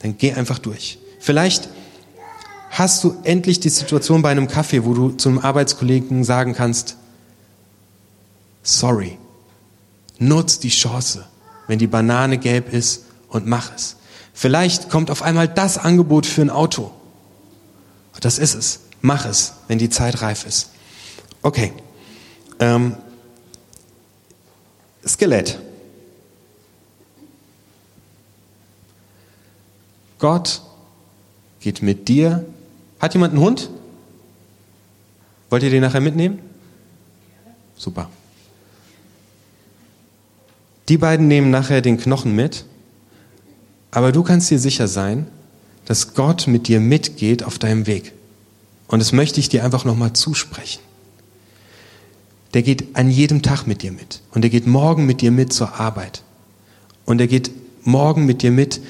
dann 0.00 0.16
geh 0.16 0.32
einfach 0.32 0.58
durch. 0.58 0.98
Vielleicht 1.20 1.68
hast 2.70 3.02
du 3.04 3.16
endlich 3.24 3.60
die 3.60 3.68
Situation 3.68 4.22
bei 4.22 4.30
einem 4.30 4.48
Kaffee, 4.48 4.84
wo 4.84 4.94
du 4.94 5.10
zum 5.10 5.38
Arbeitskollegen 5.38 6.24
sagen 6.24 6.54
kannst, 6.54 6.96
sorry. 8.62 9.18
Nutz 10.18 10.58
die 10.58 10.68
Chance, 10.68 11.26
wenn 11.66 11.78
die 11.78 11.86
Banane 11.86 12.38
gelb 12.38 12.72
ist 12.72 13.04
und 13.28 13.46
mach 13.46 13.74
es. 13.74 13.96
Vielleicht 14.34 14.90
kommt 14.90 15.10
auf 15.10 15.22
einmal 15.22 15.48
das 15.48 15.78
Angebot 15.78 16.26
für 16.26 16.42
ein 16.42 16.50
Auto. 16.50 16.92
Das 18.20 18.38
ist 18.38 18.54
es. 18.54 18.80
Mach 19.00 19.26
es, 19.26 19.54
wenn 19.68 19.78
die 19.78 19.90
Zeit 19.90 20.22
reif 20.22 20.44
ist. 20.44 20.70
Okay. 21.42 21.72
Ähm, 22.58 22.96
Skelett. 25.06 25.58
Gott 30.18 30.62
geht 31.60 31.82
mit 31.82 32.08
dir. 32.08 32.44
Hat 33.00 33.14
jemand 33.14 33.34
einen 33.34 33.42
Hund? 33.42 33.70
Wollt 35.50 35.62
ihr 35.62 35.70
den 35.70 35.82
nachher 35.82 36.00
mitnehmen? 36.00 36.40
Super. 37.76 38.10
Die 40.88 40.98
beiden 40.98 41.28
nehmen 41.28 41.50
nachher 41.50 41.80
den 41.82 41.98
Knochen 41.98 42.34
mit, 42.34 42.64
aber 43.90 44.10
du 44.10 44.22
kannst 44.22 44.50
dir 44.50 44.58
sicher 44.58 44.88
sein, 44.88 45.26
dass 45.84 46.14
Gott 46.14 46.46
mit 46.46 46.68
dir 46.68 46.80
mitgeht 46.80 47.42
auf 47.42 47.58
deinem 47.58 47.86
Weg. 47.86 48.12
Und 48.88 49.00
das 49.00 49.12
möchte 49.12 49.40
ich 49.40 49.48
dir 49.48 49.64
einfach 49.64 49.84
nochmal 49.84 50.14
zusprechen 50.14 50.80
der 52.54 52.62
geht 52.62 52.96
an 52.96 53.10
jedem 53.10 53.42
Tag 53.42 53.66
mit 53.66 53.82
dir 53.82 53.92
mit. 53.92 54.20
Und 54.32 54.42
der 54.42 54.50
geht 54.50 54.66
morgen 54.66 55.06
mit 55.06 55.20
dir 55.20 55.30
mit 55.30 55.52
zur 55.52 55.78
Arbeit. 55.78 56.22
Und 57.04 57.20
er 57.20 57.26
geht 57.26 57.50
morgen 57.84 58.26
mit 58.26 58.42
dir 58.42 58.50
mit 58.50 58.80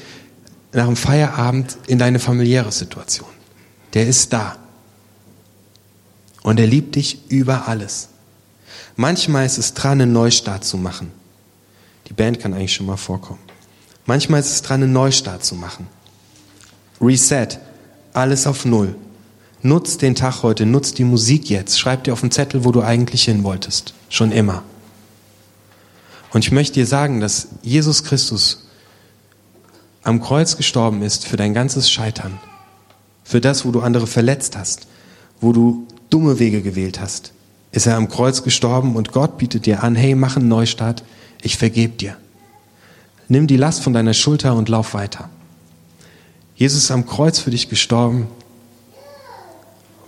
nach 0.72 0.86
dem 0.86 0.96
Feierabend 0.96 1.78
in 1.86 1.98
deine 1.98 2.18
familiäre 2.18 2.72
Situation. 2.72 3.28
Der 3.94 4.06
ist 4.06 4.32
da. 4.32 4.56
Und 6.42 6.60
er 6.60 6.66
liebt 6.66 6.94
dich 6.94 7.30
über 7.30 7.68
alles. 7.68 8.08
Manchmal 8.96 9.46
ist 9.46 9.58
es 9.58 9.74
dran, 9.74 10.00
einen 10.00 10.12
Neustart 10.12 10.64
zu 10.64 10.76
machen. 10.76 11.12
Die 12.08 12.12
Band 12.12 12.40
kann 12.40 12.54
eigentlich 12.54 12.74
schon 12.74 12.86
mal 12.86 12.96
vorkommen. 12.96 13.40
Manchmal 14.06 14.40
ist 14.40 14.50
es 14.50 14.62
dran, 14.62 14.82
einen 14.82 14.92
Neustart 14.92 15.44
zu 15.44 15.54
machen. 15.54 15.86
Reset. 17.00 17.58
Alles 18.12 18.46
auf 18.46 18.64
Null. 18.64 18.94
Nutz 19.62 19.98
den 19.98 20.14
Tag 20.14 20.42
heute, 20.42 20.66
nutz 20.66 20.94
die 20.94 21.04
Musik 21.04 21.50
jetzt. 21.50 21.78
Schreib 21.78 22.04
dir 22.04 22.12
auf 22.12 22.20
den 22.20 22.30
Zettel, 22.30 22.64
wo 22.64 22.72
du 22.72 22.80
eigentlich 22.82 23.24
hin 23.24 23.42
wolltest. 23.42 23.92
Schon 24.08 24.32
immer. 24.32 24.62
Und 26.32 26.44
ich 26.44 26.52
möchte 26.52 26.74
dir 26.74 26.86
sagen, 26.86 27.20
dass 27.20 27.48
Jesus 27.62 28.04
Christus 28.04 28.67
am 30.08 30.20
Kreuz 30.20 30.56
gestorben 30.56 31.02
ist 31.02 31.26
für 31.26 31.36
dein 31.36 31.54
ganzes 31.54 31.90
Scheitern. 31.90 32.38
Für 33.24 33.40
das, 33.40 33.64
wo 33.64 33.70
du 33.70 33.80
andere 33.80 34.06
verletzt 34.06 34.56
hast, 34.56 34.88
wo 35.40 35.52
du 35.52 35.86
dumme 36.10 36.38
Wege 36.38 36.62
gewählt 36.62 37.00
hast. 37.00 37.32
Ist 37.70 37.86
er 37.86 37.96
am 37.96 38.08
Kreuz 38.08 38.42
gestorben 38.42 38.96
und 38.96 39.12
Gott 39.12 39.38
bietet 39.38 39.66
dir 39.66 39.82
an, 39.82 39.94
hey, 39.94 40.14
mach 40.14 40.36
einen 40.36 40.48
Neustart, 40.48 41.04
ich 41.42 41.56
vergeb 41.56 41.98
dir. 41.98 42.16
Nimm 43.28 43.46
die 43.46 43.58
Last 43.58 43.82
von 43.82 43.92
deiner 43.92 44.14
Schulter 44.14 44.54
und 44.54 44.68
lauf 44.68 44.94
weiter. 44.94 45.28
Jesus 46.56 46.84
ist 46.84 46.90
am 46.90 47.06
Kreuz 47.06 47.38
für 47.38 47.50
dich 47.50 47.68
gestorben 47.68 48.26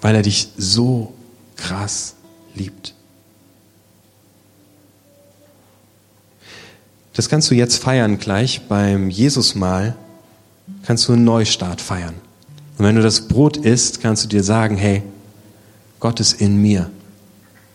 weil 0.01 0.15
er 0.15 0.23
dich 0.23 0.49
so 0.57 1.13
krass 1.57 2.15
liebt. 2.55 2.95
Das 7.21 7.29
kannst 7.29 7.51
du 7.51 7.55
jetzt 7.55 7.77
feiern 7.77 8.19
gleich 8.19 8.63
beim 8.67 9.11
Jesusmahl, 9.11 9.95
kannst 10.87 11.07
du 11.07 11.13
einen 11.13 11.25
Neustart 11.25 11.83
feiern. 11.83 12.15
Und 12.79 12.87
wenn 12.87 12.97
du 12.97 13.03
das 13.03 13.29
Brot 13.29 13.59
isst, 13.59 14.01
kannst 14.01 14.25
du 14.25 14.29
dir 14.29 14.43
sagen, 14.43 14.79
hey, 14.79 15.03
Gott 15.99 16.19
ist 16.19 16.41
in 16.41 16.63
mir, 16.63 16.91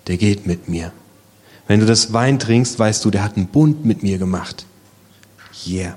der 0.08 0.18
geht 0.18 0.48
mit 0.48 0.68
mir. 0.68 0.92
Wenn 1.68 1.80
du 1.80 1.86
das 1.86 2.12
Wein 2.12 2.40
trinkst, 2.40 2.80
weißt 2.80 3.06
du, 3.06 3.12
der 3.12 3.24
hat 3.24 3.38
einen 3.38 3.46
Bund 3.46 3.86
mit 3.86 4.02
mir 4.02 4.18
gemacht. 4.18 4.66
Yeah. 5.68 5.96